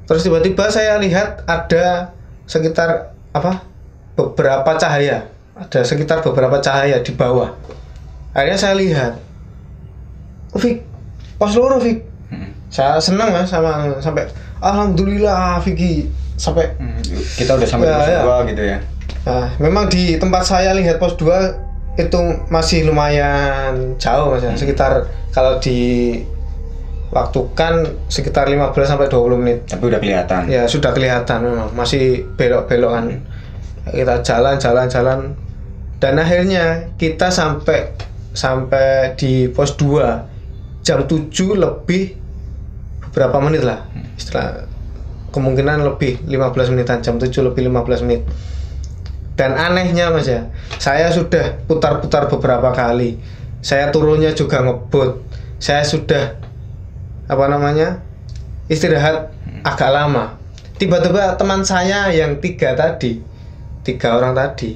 Terus 0.06 0.22
tiba-tiba 0.22 0.70
saya 0.70 0.94
lihat 1.02 1.42
ada 1.50 2.14
sekitar 2.46 3.16
apa 3.34 3.66
beberapa 4.14 4.78
cahaya. 4.78 5.26
Ada 5.58 5.82
sekitar 5.82 6.22
beberapa 6.22 6.62
cahaya 6.62 7.02
di 7.02 7.10
bawah. 7.18 7.50
Akhirnya 8.30 8.58
saya 8.58 8.74
lihat 8.78 9.18
oh, 10.54 10.62
Pos 11.44 11.54
loro 11.54 11.76
Fik 11.76 12.00
Hmm. 12.24 12.50
saya 12.66 12.96
senang 12.98 13.28
mas 13.30 13.46
sama 13.46 13.92
sampai 14.00 14.24
alhamdulillah 14.58 15.60
Vicky 15.60 16.08
sampai 16.34 16.72
Hmm, 16.74 16.96
Kita 17.30 17.54
udah 17.54 17.68
sampai 17.68 17.86
Ya, 17.86 17.94
pos 17.94 18.08
ya. 18.08 18.20
dua 18.24 18.36
gitu 18.44 18.62
ya. 18.64 18.78
nah, 19.22 19.46
memang 19.58 19.86
di 19.86 20.16
tempat 20.16 20.42
saya 20.42 20.72
lihat 20.72 20.96
pos 20.96 21.14
2 21.14 21.30
itu 21.94 22.18
masih 22.48 22.84
lumayan 22.84 23.94
jauh 23.96 24.32
mas 24.32 24.42
ya. 24.42 24.50
sekitar 24.54 25.04
kalau 25.30 25.56
di 25.58 26.18
waktukan 27.10 27.86
sekitar 28.08 28.48
15 28.48 28.74
sampai 28.84 29.06
20 29.06 29.38
menit 29.38 29.58
Tapi 29.64 29.84
udah 29.84 30.00
kelihatan. 30.00 30.48
ya 30.48 30.66
sudah 30.66 30.90
kelihatan 30.90 31.38
memang 31.40 31.70
masih 31.72 32.26
belok-belok 32.34 32.90
kan 32.90 33.06
kita 33.86 34.14
jalan 34.24 34.56
jalan 34.56 34.86
jalan 34.88 35.20
dan 36.00 36.16
akhirnya 36.16 36.64
kita 36.96 37.28
sampai 37.28 37.92
sampai 38.32 39.14
di 39.14 39.46
pos 39.46 39.76
2 39.76 40.33
jam 40.84 41.08
7 41.08 41.32
lebih 41.56 42.14
beberapa 43.08 43.40
menit 43.40 43.64
lah. 43.64 43.88
Setelah 44.20 44.68
kemungkinan 45.32 45.82
lebih 45.82 46.22
15 46.28 46.72
menitan 46.76 47.00
jam 47.00 47.16
7 47.16 47.32
lebih 47.40 47.66
15 47.72 48.04
menit. 48.06 48.22
Dan 49.34 49.58
anehnya 49.58 50.14
mas 50.14 50.30
ya 50.30 50.46
saya 50.78 51.10
sudah 51.10 51.58
putar-putar 51.66 52.30
beberapa 52.30 52.70
kali. 52.70 53.18
Saya 53.64 53.90
turunnya 53.90 54.36
juga 54.36 54.62
ngebut. 54.62 55.24
Saya 55.58 55.82
sudah 55.82 56.38
apa 57.26 57.44
namanya 57.48 58.04
istirahat 58.68 59.32
agak 59.64 59.90
lama. 59.90 60.36
Tiba-tiba 60.76 61.34
teman 61.40 61.64
saya 61.64 62.12
yang 62.12 62.38
tiga 62.38 62.76
tadi 62.76 63.34
tiga 63.84 64.16
orang 64.16 64.32
tadi 64.32 64.74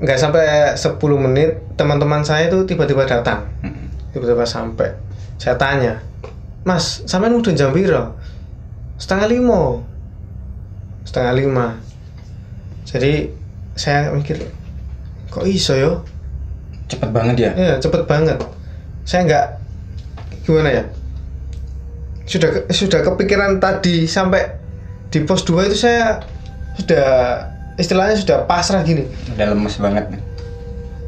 nggak 0.00 0.16
sampai 0.16 0.44
10 0.76 0.96
menit 1.20 1.60
teman-teman 1.76 2.24
saya 2.24 2.48
itu 2.48 2.64
tiba-tiba 2.64 3.04
datang. 3.04 3.44
Hmm. 3.60 3.92
tiba-tiba 4.16 4.48
sampai 4.48 5.09
saya 5.40 5.56
tanya 5.56 6.04
mas 6.68 7.00
sampean 7.08 7.32
udah 7.32 7.56
jam 7.56 7.72
piro? 7.72 8.12
Setengah 9.00 9.32
lima. 9.32 9.80
Setengah 11.08 11.32
lima. 11.32 11.66
Jadi 12.84 13.32
saya 13.72 14.12
mikir 14.12 14.44
kok 15.32 15.48
iso 15.48 15.72
yo? 15.72 16.04
Cepet 16.92 17.08
banget 17.08 17.48
ya. 17.48 17.50
ya 17.56 17.74
cepet 17.80 18.04
banget. 18.04 18.36
Saya 19.08 19.24
nggak 19.24 19.46
gimana 20.44 20.68
ya? 20.68 20.84
Sudah 22.28 22.50
ke- 22.52 22.66
sudah 22.76 23.00
kepikiran 23.00 23.56
tadi 23.56 24.04
sampai 24.04 24.60
di 25.08 25.24
pos 25.24 25.42
2 25.48 25.66
itu 25.72 25.76
saya 25.80 26.20
sudah 26.76 27.08
istilahnya 27.80 28.20
sudah 28.20 28.44
pasrah 28.44 28.84
gini. 28.84 29.08
Udah 29.34 29.56
lemes 29.56 29.80
banget. 29.80 30.06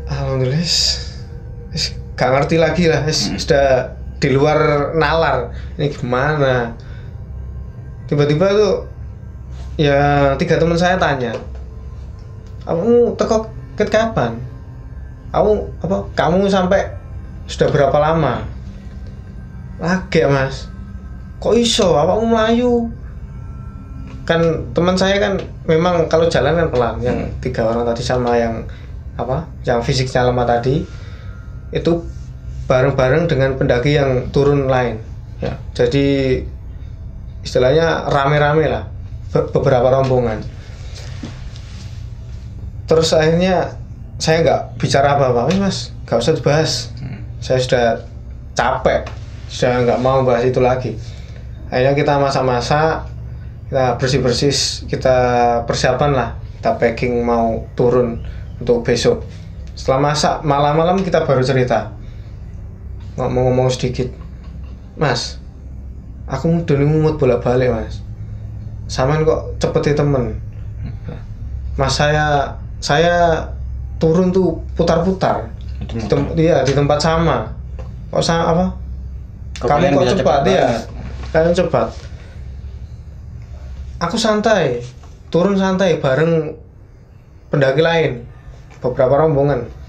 alhamdulillah 0.08 0.60
gak 2.12 2.30
ngerti 2.36 2.56
lagi 2.60 2.84
lah 2.86 3.00
wis 3.08 3.32
sudah 3.40 3.96
di 4.22 4.30
luar 4.30 4.94
nalar. 4.94 5.50
Ini 5.74 5.90
gimana? 5.90 6.78
Tiba-tiba 8.06 8.46
tuh 8.54 8.74
ya 9.74 10.30
tiga 10.38 10.60
teman 10.60 10.76
saya 10.76 11.00
tanya 11.00 11.32
kamu 12.62 13.18
teko 13.18 13.50
ket 13.74 13.90
kapan? 13.90 14.38
Kamu 15.34 15.52
apa 15.82 15.96
kamu 16.14 16.46
sampai 16.46 16.86
sudah 17.50 17.68
berapa 17.74 17.96
lama? 17.98 18.46
Lagi 19.82 20.22
mas. 20.30 20.70
Kok 21.42 21.58
iso? 21.58 21.98
Apa 21.98 22.14
kamu 22.14 22.26
melayu 22.30 22.72
kan 24.22 24.38
teman 24.70 24.94
saya 24.94 25.18
kan 25.18 25.34
memang 25.66 26.06
kalau 26.06 26.30
jalan 26.30 26.54
kan 26.54 26.68
pelan 26.70 26.96
yang 27.02 27.18
tiga 27.42 27.66
orang 27.66 27.82
tadi 27.82 28.06
sama 28.06 28.38
yang 28.38 28.62
apa 29.18 29.50
yang 29.66 29.82
fisiknya 29.82 30.30
lemah 30.30 30.46
tadi 30.46 30.86
itu 31.74 31.92
bareng-bareng 32.66 33.26
dengan 33.26 33.58
pendaki 33.58 33.98
yang 33.98 34.30
turun 34.30 34.70
lain. 34.70 35.02
Ya 35.42 35.58
jadi 35.74 36.40
istilahnya 37.42 38.06
rame-rame 38.06 38.66
lah 38.70 38.84
be- 39.34 39.48
beberapa 39.50 39.90
rombongan. 39.90 40.40
Terus 42.86 43.10
akhirnya 43.14 43.78
saya 44.22 44.46
nggak 44.46 44.60
bicara 44.78 45.18
apa-apa 45.18 45.50
"Wis, 45.50 45.58
mas 45.58 45.78
nggak 46.06 46.18
usah 46.18 46.34
dibahas. 46.38 46.72
Hmm. 47.02 47.20
saya 47.42 47.58
sudah 47.58 47.86
capek 48.54 49.10
sudah 49.50 49.82
nggak 49.82 50.00
mau 50.00 50.22
bahas 50.22 50.46
itu 50.46 50.62
lagi. 50.62 50.94
Akhirnya 51.72 51.98
kita 51.98 52.20
masa-masa 52.22 53.08
kita 53.66 53.96
bersih-bersih 53.98 54.54
kita 54.86 55.16
persiapan 55.64 56.10
lah 56.12 56.28
kita 56.60 56.78
packing 56.78 57.24
mau 57.26 57.66
turun 57.74 58.22
untuk 58.62 58.86
besok. 58.86 59.26
Setelah 59.74 60.12
masak 60.12 60.34
malam-malam 60.46 61.00
kita 61.02 61.24
baru 61.26 61.42
cerita 61.42 61.90
ngomong-ngomong 63.16 63.68
sedikit. 63.68 64.08
Mas 64.96 65.42
aku 66.28 66.62
udah 66.62 66.76
ngumut 66.80 67.14
bolak-balik 67.20 67.72
mas. 67.72 68.00
Saman 68.88 69.24
kok 69.24 69.56
cepet 69.60 69.92
ya 69.92 70.04
temen? 70.04 70.36
Mas 71.76 71.96
saya 71.96 72.56
saya 72.80 73.48
turun 73.96 74.32
tuh 74.32 74.60
putar-putar. 74.76 75.48
Di, 75.82 75.98
tem- 76.06 76.32
iya, 76.38 76.62
di 76.62 76.72
tempat 76.72 76.98
sama. 77.00 77.52
Kok 78.12 78.22
sama 78.22 78.44
apa? 78.52 78.66
Kok 79.60 79.68
kamu 79.68 79.78
kalian 79.80 79.92
kok 79.92 80.04
cepat? 80.04 80.18
cepat 80.20 80.40
ya 80.48 80.66
kalian 81.32 81.54
cepat. 81.56 81.88
Aku 84.02 84.16
santai. 84.18 84.82
Turun 85.32 85.56
santai 85.56 85.96
bareng 85.96 86.52
pendaki 87.48 87.80
lain. 87.80 88.12
Beberapa 88.82 89.24
rombongan 89.24 89.81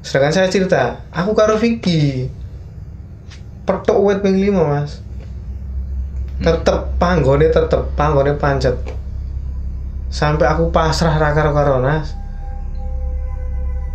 sedangkan 0.00 0.32
saya 0.32 0.48
cerita 0.48 1.04
aku 1.12 1.36
karo 1.36 1.60
Vicky. 1.60 2.30
Pertok 3.68 3.98
wet 4.02 4.18
ping 4.24 4.40
lima 4.40 4.66
mas. 4.66 5.04
Tetep 6.40 6.96
panggone 6.96 7.52
tetep 7.52 7.92
panggone 7.94 8.34
pancet. 8.40 8.76
Sampai 10.10 10.48
aku 10.48 10.72
pasrah 10.74 11.14
raka 11.20 11.52
karo 11.52 11.78
nas 11.78 12.20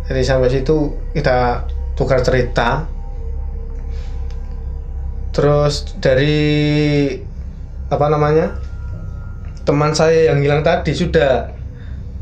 jadi 0.06 0.22
sampai 0.22 0.48
situ 0.50 0.94
kita 1.12 1.66
tukar 1.98 2.22
cerita. 2.22 2.86
Terus 5.34 5.98
dari 5.98 6.38
apa 7.90 8.06
namanya 8.08 8.56
teman 9.66 9.92
saya 9.92 10.30
yang 10.32 10.38
hilang 10.40 10.62
tadi 10.62 10.94
sudah 10.94 11.55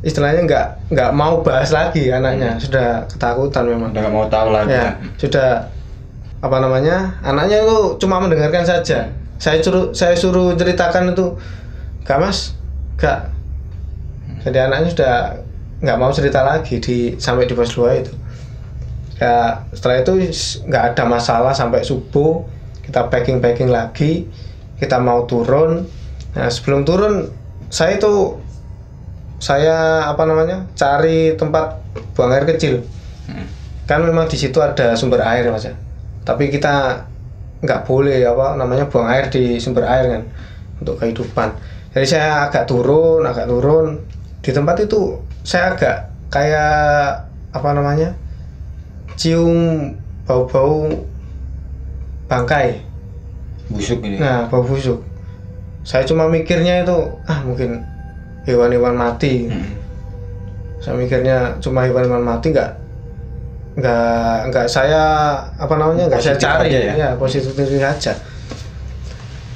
istilahnya 0.05 0.45
nggak 0.45 0.67
nggak 0.93 1.11
mau 1.17 1.41
bahas 1.41 1.73
lagi 1.73 2.13
anaknya. 2.13 2.61
Sudah 2.61 3.09
ketakutan 3.09 3.65
memang. 3.65 3.91
Udah 3.91 4.03
gak 4.05 4.15
mau 4.15 4.27
tahu 4.29 4.49
lagi. 4.53 4.77
ya 4.77 5.01
sudah 5.17 5.73
apa 6.45 6.57
namanya 6.61 7.17
anaknya 7.25 7.65
itu 7.65 7.97
cuma 8.05 8.21
mendengarkan 8.21 8.69
saja. 8.69 9.09
Saya 9.41 9.65
suruh 9.65 9.97
saya 9.97 10.13
suruh 10.13 10.53
ceritakan 10.55 11.17
itu. 11.17 11.41
Gak 12.05 12.21
mas. 12.21 12.53
Gak 13.01 13.35
jadi 14.45 14.69
anaknya 14.69 14.89
sudah 14.93 15.15
nggak 15.81 15.99
mau 16.01 16.13
cerita 16.13 16.45
lagi 16.45 16.77
di 16.77 17.17
sampai 17.17 17.49
di 17.49 17.57
pos 17.57 17.73
2 17.73 18.01
itu. 18.05 18.13
Ya 19.17 19.65
setelah 19.73 20.05
itu 20.05 20.13
nggak 20.69 20.85
ada 20.95 21.05
masalah 21.09 21.57
sampai 21.57 21.81
subuh. 21.81 22.45
Kita 22.85 23.09
packing 23.09 23.41
packing 23.41 23.73
lagi. 23.73 24.29
Kita 24.77 25.01
mau 25.01 25.25
turun. 25.25 25.89
Nah 26.37 26.49
sebelum 26.53 26.85
turun 26.85 27.33
saya 27.73 27.97
itu 27.97 28.37
saya 29.45 30.09
apa 30.09 30.25
namanya 30.25 30.65
cari 30.73 31.37
tempat 31.37 31.77
buang 32.17 32.33
air 32.33 32.49
kecil. 32.49 32.81
Hmm. 33.29 33.45
kan 33.85 34.01
memang 34.01 34.25
di 34.25 34.41
situ 34.41 34.57
ada 34.65 34.97
sumber 34.97 35.21
air 35.21 35.45
mas 35.53 35.69
ya. 35.69 35.77
Tapi 36.25 36.49
kita 36.49 37.05
nggak 37.61 37.85
boleh 37.85 38.25
apa 38.25 38.57
namanya 38.57 38.89
buang 38.89 39.05
air 39.05 39.29
di 39.29 39.61
sumber 39.61 39.85
air 39.85 40.09
kan 40.09 40.23
untuk 40.81 40.97
kehidupan. 40.97 41.53
Jadi 41.93 42.07
saya 42.09 42.49
agak 42.49 42.65
turun 42.65 43.29
agak 43.29 43.45
turun. 43.45 44.01
Di 44.41 44.49
tempat 44.57 44.81
itu 44.81 45.21
saya 45.45 45.77
agak 45.77 46.09
kayak 46.33 47.29
apa 47.53 47.69
namanya 47.77 48.17
cium 49.21 49.93
bau-bau 50.25 50.89
bangkai. 52.33 52.81
Busuk 53.69 54.01
ini. 54.01 54.17
nah 54.17 54.49
bau 54.49 54.65
busuk. 54.65 55.05
Saya 55.85 56.09
cuma 56.09 56.33
mikirnya 56.33 56.81
itu 56.81 56.97
ah 57.29 57.45
mungkin 57.45 57.85
hewan-hewan 58.45 58.95
mati. 58.97 59.49
Hmm. 59.49 59.83
saya 60.85 61.01
mikirnya 61.01 61.57
cuma 61.65 61.89
hewan-hewan 61.89 62.21
mati 62.21 62.53
nggak 62.53 62.71
nggak 63.75 64.53
nggak 64.53 64.67
saya 64.69 65.03
apa 65.57 65.75
namanya 65.81 66.13
nggak 66.13 66.21
saya 66.21 66.37
cari. 66.37 66.69
aja 66.71 66.79
ya? 66.79 66.93
ya 66.95 67.11
positif 67.17 67.57
saja 67.57 68.13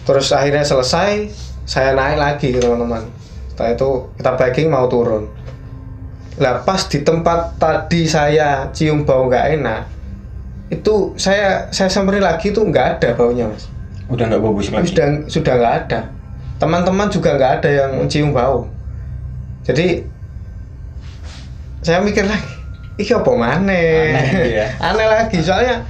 terus 0.09 0.33
akhirnya 0.33 0.65
selesai 0.65 1.29
saya 1.69 1.93
naik 1.93 2.17
lagi 2.17 2.49
teman-teman. 2.57 3.05
Setelah 3.53 3.77
itu 3.77 3.89
kita 4.17 4.31
packing 4.41 4.69
mau 4.73 4.89
turun. 4.89 5.29
Lah 6.41 6.65
pas 6.65 6.81
di 6.89 7.05
tempat 7.05 7.61
tadi 7.61 8.09
saya 8.09 8.73
cium 8.73 9.05
bau 9.05 9.29
nggak 9.29 9.61
enak 9.61 9.83
itu 10.69 11.17
saya 11.17 11.69
saya 11.73 11.89
samperin 11.89 12.25
lagi 12.25 12.53
tuh 12.57 12.65
nggak 12.65 12.99
ada 12.99 13.09
baunya 13.13 13.53
mas. 13.53 13.69
Udah 14.09 14.33
nggak 14.33 14.41
bau 14.41 14.57
busuk 14.57 14.73
lagi. 14.73 14.97
sudah 14.97 15.07
sudah 15.29 15.55
nggak 15.61 15.75
ada. 15.85 16.01
Teman-teman 16.57 17.13
juga 17.13 17.37
nggak 17.37 17.53
ada 17.61 17.69
yang 17.69 17.91
mencium 18.01 18.33
bau 18.33 18.65
jadi 19.69 20.01
saya 21.81 22.01
mikir 22.01 22.25
lagi 22.25 22.49
iki 22.97 23.15
apa 23.15 23.31
mana 23.31 23.71
Aneh, 23.71 24.51
ya. 24.51 24.67
aneh 24.89 25.07
lagi 25.07 25.39
soalnya 25.39 25.87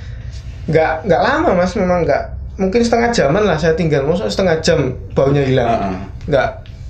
nggak 0.68 1.08
nggak 1.08 1.22
lama 1.22 1.50
mas 1.56 1.72
memang 1.72 2.04
nggak 2.04 2.22
mungkin 2.58 2.80
setengah 2.82 3.10
jaman 3.10 3.42
lah 3.42 3.56
saya 3.56 3.72
tinggal 3.72 4.04
masuk 4.04 4.28
setengah 4.28 4.60
jam 4.60 4.78
baunya 5.14 5.40
hilang 5.40 5.68
Heeh. 5.70 5.96
nggak 6.28 6.48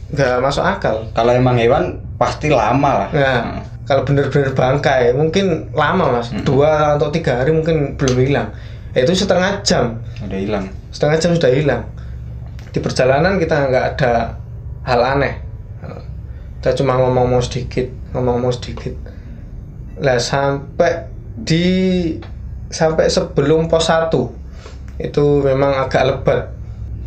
nggak 0.09 0.35
masuk 0.41 0.65
akal 0.65 1.05
Kalau 1.13 1.31
emang 1.31 1.55
hewan 1.55 1.85
pasti 2.17 2.49
lama 2.51 3.07
lah. 3.07 3.09
nah 3.13 3.39
Heeh. 3.47 3.61
kalau 3.85 4.03
bener-bener 4.03 4.51
bangkai 4.51 5.15
mungkin 5.15 5.71
lama 5.71 6.19
mas 6.19 6.35
dua 6.43 6.99
atau 6.99 7.09
tiga 7.09 7.39
hari 7.39 7.55
mungkin 7.55 7.95
belum 7.95 8.17
hilang 8.19 8.49
itu 8.91 9.15
setengah 9.15 9.63
jam 9.63 10.03
Udah 10.19 10.35
hilang. 10.35 10.65
setengah 10.91 11.17
jam 11.17 11.31
sudah 11.37 11.53
hilang 11.53 11.83
di 12.69 12.81
perjalanan 12.81 13.39
kita 13.39 13.71
nggak 13.71 13.85
ada 13.95 14.35
hal 14.83 15.01
aneh 15.07 15.39
kita 16.59 16.75
cuma 16.75 16.99
ngomong-ngomong 16.99 17.43
sedikit 17.43 17.87
ngomong-ngomong 18.13 18.55
sedikit. 18.55 18.95
Lah 20.01 20.19
sampai 20.19 21.07
di 21.39 21.67
sampai 22.69 23.09
sebelum 23.09 23.71
pos 23.71 23.89
1 23.89 24.13
itu 25.03 25.25
memang 25.45 25.87
agak 25.87 26.03
lebat. 26.07 26.41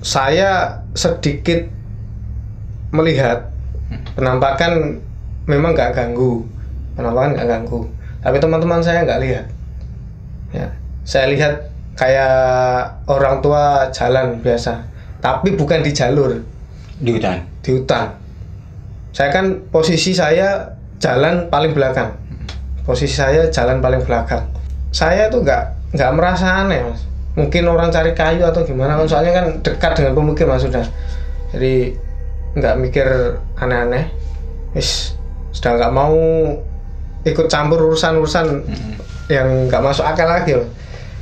Saya 0.01 0.81
sedikit 0.97 1.67
melihat 2.95 3.51
penampakan 4.15 5.03
memang 5.45 5.75
nggak 5.75 5.93
ganggu. 5.93 6.47
Penampakan 6.95 7.35
nggak 7.37 7.49
ganggu. 7.49 7.79
Tapi 8.21 8.37
teman-teman 8.37 8.81
saya 8.81 9.03
nggak 9.03 9.21
lihat. 9.21 9.45
Ya 10.51 10.67
saya 11.01 11.27
lihat 11.33 11.71
kayak 11.97 13.03
orang 13.09 13.43
tua 13.43 13.89
jalan 13.91 14.39
biasa. 14.39 14.85
Tapi 15.21 15.53
bukan 15.53 15.83
di 15.85 15.91
jalur. 15.93 16.39
Di 17.01 17.17
hutan. 17.17 17.41
di 17.61 17.77
hutan 17.77 18.20
saya 19.11 19.29
kan 19.31 19.67
posisi 19.67 20.15
saya 20.15 20.75
jalan 21.03 21.51
paling 21.51 21.75
belakang. 21.75 22.15
Posisi 22.87 23.19
saya 23.19 23.51
jalan 23.51 23.83
paling 23.83 24.03
belakang. 24.07 24.47
Saya 24.95 25.27
tuh 25.27 25.43
nggak 25.43 25.95
nggak 25.95 26.11
merasa 26.15 26.63
aneh 26.63 26.87
mas. 26.87 27.03
Mungkin 27.35 27.63
orang 27.67 27.91
cari 27.91 28.11
kayu 28.11 28.43
atau 28.43 28.63
gimana 28.63 28.99
kan 28.99 29.07
soalnya 29.07 29.31
kan 29.35 29.45
dekat 29.63 29.91
dengan 29.99 30.15
pemukiman 30.15 30.59
sudah. 30.59 30.83
Jadi 31.51 31.95
nggak 32.55 32.75
mikir 32.79 33.07
aneh-aneh. 33.59 34.11
Wis 34.75 35.15
sudah 35.51 35.75
nggak 35.75 35.93
mau 35.95 36.15
ikut 37.27 37.47
campur 37.51 37.91
urusan-urusan 37.91 38.45
yang 39.27 39.47
nggak 39.67 39.83
masuk 39.83 40.07
akal 40.07 40.27
lagi 40.27 40.55
loh. 40.55 40.67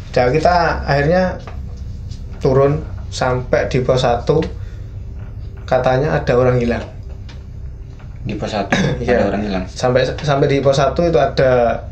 Dan 0.10 0.34
kita 0.34 0.86
akhirnya 0.86 1.38
turun 2.42 2.82
sampai 3.10 3.70
di 3.70 3.82
pos 3.82 4.06
1 4.06 4.26
katanya 5.66 6.18
ada 6.18 6.34
orang 6.38 6.58
hilang. 6.58 6.99
Di 8.26 8.36
pos 8.36 8.52
satu 8.52 8.76
Iya. 9.04 9.24
ada 9.24 9.26
orang 9.36 9.44
hilang. 9.46 9.66
Sampai 9.70 10.04
sampai 10.06 10.48
di 10.48 10.60
pos 10.60 10.80
1 10.80 10.96
itu 10.96 11.20
ada 11.20 11.84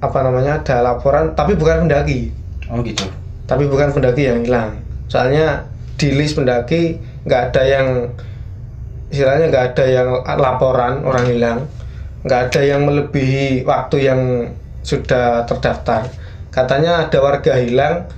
apa 0.00 0.18
namanya? 0.20 0.60
ada 0.60 0.84
laporan 0.84 1.32
tapi 1.32 1.56
bukan 1.56 1.88
pendaki. 1.88 2.28
Oh 2.68 2.80
gitu. 2.84 3.04
Tapi 3.44 3.68
bukan 3.68 3.92
pendaki 3.92 4.28
yang 4.28 4.40
hilang. 4.44 4.80
Soalnya 5.08 5.68
di 6.00 6.12
list 6.16 6.36
pendaki 6.36 6.96
nggak 7.24 7.40
ada 7.52 7.62
yang 7.64 7.88
istilahnya 9.12 9.46
nggak 9.52 9.64
ada 9.72 9.84
yang 9.86 10.08
laporan 10.26 11.06
orang 11.06 11.24
hilang, 11.30 11.58
nggak 12.26 12.40
ada 12.50 12.60
yang 12.66 12.82
melebihi 12.82 13.62
waktu 13.62 13.96
yang 14.10 14.20
sudah 14.84 15.46
terdaftar. 15.48 16.08
Katanya 16.50 17.06
ada 17.06 17.18
warga 17.22 17.56
hilang. 17.56 18.10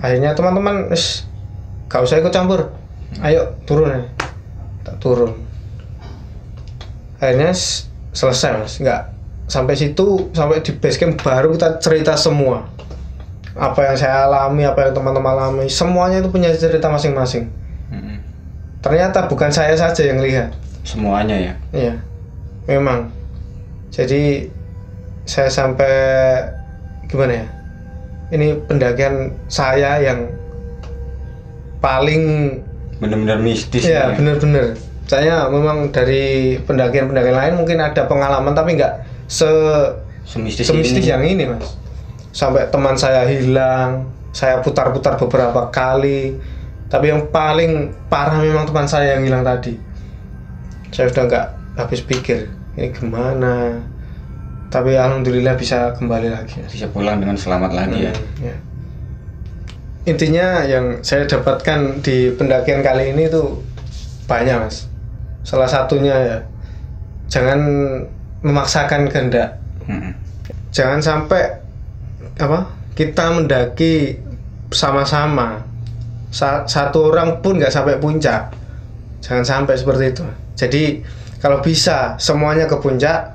Akhirnya 0.00 0.32
teman-teman, 0.32 0.88
"Wis, 0.88 1.28
gak 1.92 2.00
usah 2.00 2.24
ikut 2.24 2.32
campur. 2.32 2.72
Ayo 3.20 3.52
turun 3.68 3.92
ya." 3.92 4.00
Tak 4.80 4.96
turun. 4.96 5.36
Akhirnya 7.20 7.52
selesai 8.16 8.50
mas, 8.58 8.80
nggak 8.80 9.02
sampai 9.50 9.74
situ 9.76 10.30
sampai 10.32 10.62
di 10.64 10.72
base 10.72 10.96
camp 10.96 11.20
baru 11.20 11.52
kita 11.54 11.82
cerita 11.82 12.14
semua 12.14 12.70
apa 13.58 13.82
yang 13.82 13.96
saya 13.98 14.30
alami, 14.30 14.62
apa 14.62 14.88
yang 14.88 14.92
teman-teman 14.94 15.34
alami, 15.34 15.66
semuanya 15.66 16.22
itu 16.22 16.30
punya 16.30 16.54
cerita 16.54 16.86
masing-masing. 16.86 17.50
Mm-mm. 17.90 18.22
Ternyata 18.78 19.26
bukan 19.26 19.50
saya 19.50 19.74
saja 19.74 20.06
yang 20.06 20.22
lihat. 20.22 20.54
Semuanya 20.86 21.36
ya. 21.36 21.54
Iya, 21.74 21.94
memang. 22.70 23.10
Jadi 23.90 24.46
saya 25.26 25.50
sampai 25.50 25.92
gimana 27.10 27.42
ya? 27.42 27.46
Ini 28.30 28.62
pendakian 28.70 29.34
saya 29.50 29.98
yang 29.98 30.30
paling 31.82 32.54
Bener-bener 33.02 33.42
mistis. 33.42 33.82
ya 33.82 34.14
ya. 34.14 34.16
bener-bener. 34.16 34.78
Saya 35.10 35.50
memang 35.50 35.90
dari 35.90 36.54
pendakian-pendakian 36.62 37.34
lain 37.34 37.54
mungkin 37.58 37.82
ada 37.82 38.06
pengalaman 38.06 38.54
tapi 38.54 38.78
nggak 38.78 39.26
se 39.26 39.50
Semistis, 40.22 40.70
semistis 40.70 41.02
ini. 41.02 41.10
yang 41.10 41.22
ini 41.26 41.44
mas. 41.50 41.74
Sampai 42.30 42.70
teman 42.70 42.94
saya 42.94 43.26
hilang, 43.26 44.06
saya 44.30 44.62
putar-putar 44.62 45.18
beberapa 45.18 45.66
kali. 45.74 46.38
Tapi 46.86 47.10
yang 47.10 47.26
paling 47.34 47.90
parah 48.06 48.38
memang 48.38 48.70
teman 48.70 48.86
saya 48.86 49.18
yang 49.18 49.26
hilang 49.26 49.42
tadi. 49.42 49.74
Saya 50.94 51.10
sudah 51.10 51.26
nggak 51.26 51.46
habis 51.82 52.06
pikir 52.06 52.46
ini 52.78 52.94
gimana. 52.94 53.82
Tapi 54.70 54.94
alhamdulillah 54.94 55.58
bisa 55.58 55.90
kembali 55.98 56.30
lagi. 56.30 56.62
Bisa 56.70 56.86
pulang 56.86 57.18
dengan 57.18 57.34
selamat 57.34 57.74
lagi 57.74 58.06
ya. 58.06 58.14
Hmm, 58.14 58.46
ya. 58.46 58.56
Intinya 60.06 60.62
yang 60.62 61.02
saya 61.02 61.26
dapatkan 61.26 61.98
di 61.98 62.30
pendakian 62.38 62.86
kali 62.86 63.10
ini 63.10 63.26
tuh 63.26 63.58
banyak 64.30 64.54
mas. 64.62 64.89
Salah 65.40 65.68
satunya 65.68 66.14
ya 66.14 66.38
jangan 67.30 67.58
memaksakan 68.42 69.08
kehendak. 69.08 69.60
Mm-mm. 69.86 70.12
Jangan 70.70 71.00
sampai 71.00 71.60
apa 72.40 72.70
kita 72.96 73.32
mendaki 73.32 74.16
sama-sama 74.70 75.66
Sa- 76.30 76.62
satu 76.62 77.10
orang 77.10 77.42
pun 77.42 77.58
nggak 77.58 77.74
sampai 77.74 77.98
puncak. 77.98 78.54
Jangan 79.18 79.42
sampai 79.42 79.74
seperti 79.74 80.14
itu. 80.14 80.24
Jadi 80.54 80.82
kalau 81.42 81.58
bisa 81.58 82.14
semuanya 82.22 82.70
ke 82.70 82.78
puncak 82.78 83.34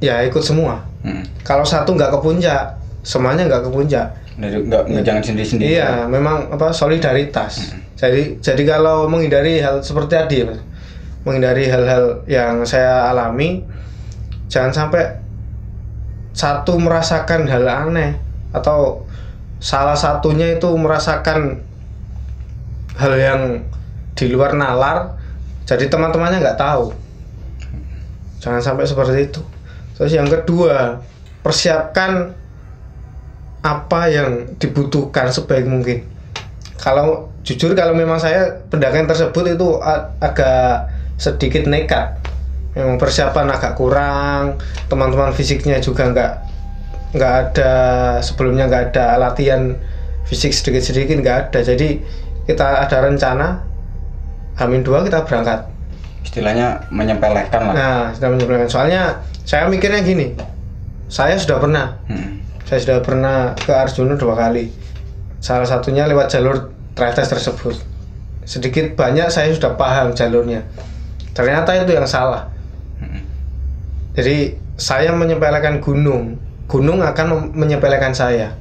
ya 0.00 0.24
ikut 0.24 0.40
semua. 0.40 0.80
Mm. 1.04 1.24
Kalau 1.44 1.60
satu 1.66 1.92
nggak 1.92 2.08
ke 2.08 2.18
puncak 2.24 2.62
semuanya 3.04 3.44
nggak 3.44 3.68
ke 3.68 3.70
puncak. 3.70 4.06
Nggak 4.40 4.82
nggak 4.88 5.04
jangan 5.04 5.22
sendiri-sendiri. 5.22 5.76
Iya, 5.76 6.08
memang 6.08 6.48
apa 6.50 6.72
solidaritas. 6.72 7.76
Jadi 7.94 8.40
jadi 8.40 8.62
kalau 8.64 9.06
menghindari 9.06 9.60
hal 9.60 9.84
seperti 9.84 10.16
tadi, 10.16 10.38
menghindari 11.24 11.68
hal-hal 11.68 12.24
yang 12.28 12.62
saya 12.68 13.08
alami, 13.08 13.64
jangan 14.52 14.72
sampai 14.72 15.24
satu 16.36 16.76
merasakan 16.76 17.48
hal 17.48 17.64
aneh 17.64 18.20
atau 18.52 19.08
salah 19.58 19.96
satunya 19.96 20.60
itu 20.60 20.68
merasakan 20.76 21.64
hal 23.00 23.14
yang 23.16 23.40
di 24.14 24.30
luar 24.30 24.54
nalar, 24.54 25.18
jadi 25.66 25.90
teman-temannya 25.90 26.44
nggak 26.44 26.60
tahu. 26.60 26.94
Jangan 28.38 28.60
sampai 28.60 28.84
seperti 28.84 29.32
itu. 29.32 29.40
Terus 29.96 30.12
yang 30.12 30.28
kedua, 30.28 31.00
persiapkan 31.40 32.36
apa 33.64 34.00
yang 34.12 34.60
dibutuhkan 34.60 35.32
sebaik 35.32 35.64
mungkin. 35.64 36.04
Kalau 36.76 37.32
jujur 37.40 37.72
kalau 37.72 37.96
memang 37.96 38.20
saya 38.20 38.60
pendakian 38.68 39.08
tersebut 39.08 39.56
itu 39.56 39.68
agak 40.20 40.93
sedikit 41.16 41.66
nekat. 41.66 42.18
Memang 42.74 42.98
persiapan 42.98 43.54
agak 43.54 43.78
kurang, 43.78 44.58
teman-teman 44.90 45.30
fisiknya 45.30 45.78
juga 45.78 46.10
nggak 46.10 46.32
nggak 47.14 47.34
ada 47.38 47.74
sebelumnya 48.18 48.66
nggak 48.66 48.90
ada 48.90 49.14
latihan 49.22 49.78
fisik 50.26 50.50
sedikit-sedikit 50.50 51.22
nggak 51.22 51.38
ada. 51.48 51.60
Jadi 51.62 52.02
kita 52.44 52.82
ada 52.82 52.96
rencana 52.98 53.62
Hamin 54.58 54.82
dua 54.82 55.02
kita 55.06 55.22
berangkat. 55.26 55.70
Istilahnya 56.26 56.88
menyepelekan 56.90 57.62
lah. 57.70 57.74
Nah, 57.74 58.00
sudah 58.14 58.28
menyebelahkan. 58.34 58.70
Soalnya 58.70 59.22
saya 59.46 59.66
mikirnya 59.70 60.02
gini, 60.02 60.34
saya 61.06 61.38
sudah 61.38 61.58
pernah 61.60 61.86
Mm. 62.10 62.42
saya 62.64 62.78
sudah 62.80 62.98
pernah 63.04 63.52
ke 63.54 63.70
Arjuna 63.70 64.16
dua 64.16 64.34
kali. 64.34 64.72
Salah 65.38 65.68
satunya 65.68 66.08
lewat 66.08 66.32
jalur 66.32 66.72
trail 66.96 67.12
test 67.12 67.30
tersebut. 67.30 67.76
Sedikit 68.48 68.96
banyak 68.96 69.28
saya 69.28 69.52
sudah 69.52 69.76
paham 69.76 70.16
jalurnya. 70.16 70.64
Ternyata 71.34 71.74
itu 71.82 71.92
yang 71.92 72.06
salah. 72.06 72.48
Jadi 74.14 74.54
saya 74.78 75.10
menyepelekan 75.10 75.82
gunung, 75.82 76.38
gunung 76.70 77.02
akan 77.02 77.50
menyepelekan 77.50 78.14
saya. 78.14 78.54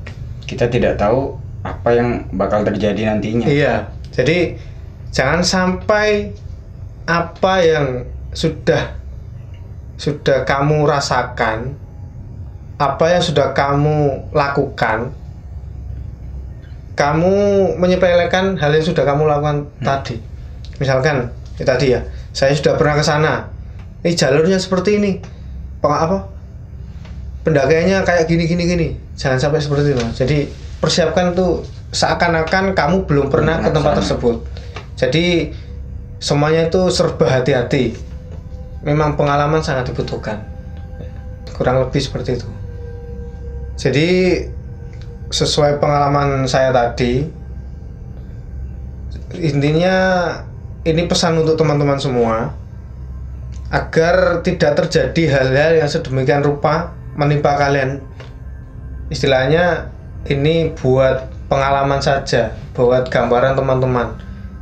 Kita 0.49 0.65
tidak 0.65 0.97
tahu 0.97 1.37
apa 1.61 1.89
yang 1.93 2.25
bakal 2.33 2.65
terjadi 2.65 3.13
nantinya. 3.13 3.45
Iya. 3.45 3.87
Jadi 4.09 4.57
jangan 5.13 5.45
sampai 5.45 6.33
apa 7.05 7.53
yang 7.61 8.09
sudah 8.33 8.97
sudah 9.99 10.41
kamu 10.43 10.89
rasakan 10.89 11.77
apa 12.81 13.05
yang 13.13 13.23
sudah 13.23 13.53
kamu 13.53 14.25
lakukan 14.33 15.13
kamu 16.97 17.33
menyepelekan 17.77 18.57
hal 18.57 18.73
yang 18.73 18.85
sudah 18.85 19.05
kamu 19.05 19.29
lakukan 19.29 19.69
tadi 19.85 20.17
misalkan 20.81 21.29
ya 21.61 21.65
tadi 21.65 21.93
ya 21.93 22.01
saya 22.33 22.57
sudah 22.57 22.75
pernah 22.75 22.97
ke 22.97 23.05
sana. 23.05 23.33
Ini 24.01 24.11
jalurnya 24.17 24.57
seperti 24.57 24.97
ini. 24.99 25.11
Peng- 25.79 26.01
apa? 26.01 26.27
Pendakiannya 27.45 28.01
kayak 28.01 28.25
gini 28.25 28.43
gini 28.49 28.63
gini. 28.65 28.87
Jangan 29.13 29.37
sampai 29.37 29.61
seperti 29.61 29.93
itu 29.93 30.03
jadi 30.17 30.37
persiapkan 30.81 31.37
tuh 31.37 31.61
seakan-akan 31.93 32.73
kamu 32.73 33.05
belum 33.05 33.29
pernah 33.29 33.61
ke 33.61 33.69
tempat 33.69 34.01
tersebut. 34.01 34.41
Jadi 34.97 35.53
semuanya 36.17 36.67
itu 36.67 36.89
serba 36.89 37.29
hati-hati. 37.29 37.93
Memang 38.81 39.15
pengalaman 39.15 39.61
sangat 39.61 39.93
dibutuhkan. 39.93 40.43
Kurang 41.53 41.85
lebih 41.85 42.01
seperti 42.01 42.41
itu. 42.41 42.49
Jadi 43.77 44.09
sesuai 45.29 45.77
pengalaman 45.77 46.45
saya 46.49 46.73
tadi 46.73 47.25
intinya 49.33 49.95
ini 50.83 51.07
pesan 51.07 51.39
untuk 51.39 51.55
teman-teman 51.55 51.99
semua 51.99 52.55
agar 53.73 54.45
tidak 54.45 54.85
terjadi 54.85 55.23
hal-hal 55.33 55.71
yang 55.81 55.89
sedemikian 55.89 56.45
rupa 56.45 56.93
menimpa 57.17 57.57
kalian 57.57 58.03
istilahnya 59.09 59.89
ini 60.29 60.71
buat 60.77 61.27
pengalaman 61.49 61.99
saja 61.99 62.53
buat 62.77 63.09
gambaran 63.09 63.57
teman-teman 63.57 64.19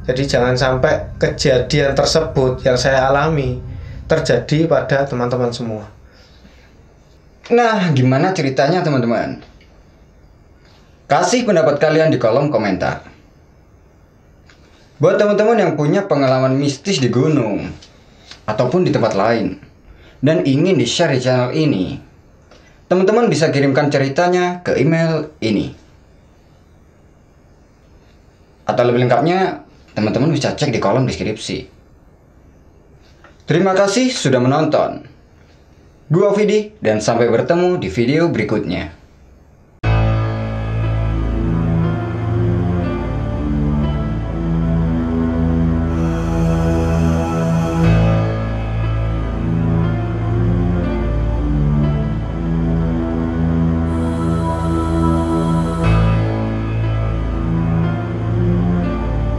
jadi 0.07 0.23
jangan 0.25 0.55
sampai 0.57 1.13
kejadian 1.19 1.93
tersebut 1.93 2.63
yang 2.65 2.79
saya 2.79 3.11
alami 3.11 3.59
terjadi 4.07 4.67
pada 4.67 5.03
teman-teman 5.07 5.51
semua 5.51 5.85
Nah, 7.51 7.91
gimana 7.91 8.31
ceritanya 8.31 8.79
teman-teman? 8.79 9.43
Kasih 11.11 11.43
pendapat 11.43 11.83
kalian 11.83 12.07
di 12.07 12.15
kolom 12.15 12.47
komentar. 12.47 13.10
Buat 15.01 15.17
teman-teman 15.17 15.57
yang 15.57 15.73
punya 15.73 16.05
pengalaman 16.05 16.53
mistis 16.61 17.01
di 17.01 17.09
gunung 17.09 17.73
ataupun 18.45 18.85
di 18.85 18.93
tempat 18.93 19.17
lain 19.17 19.57
dan 20.21 20.45
ingin 20.45 20.77
di-share 20.77 21.17
di 21.17 21.25
channel 21.25 21.49
ini, 21.57 21.97
teman-teman 22.85 23.25
bisa 23.25 23.49
kirimkan 23.49 23.89
ceritanya 23.89 24.61
ke 24.61 24.77
email 24.77 25.33
ini. 25.41 25.73
Atau 28.69 28.85
lebih 28.85 29.09
lengkapnya, 29.09 29.65
teman-teman 29.97 30.29
bisa 30.29 30.53
cek 30.53 30.69
di 30.69 30.77
kolom 30.77 31.09
deskripsi. 31.09 31.65
Terima 33.49 33.73
kasih 33.73 34.13
sudah 34.13 34.37
menonton. 34.37 35.01
Gua 36.13 36.29
Vidi 36.37 36.77
dan 36.77 37.01
sampai 37.01 37.25
bertemu 37.25 37.81
di 37.81 37.89
video 37.89 38.29
berikutnya. 38.29 39.00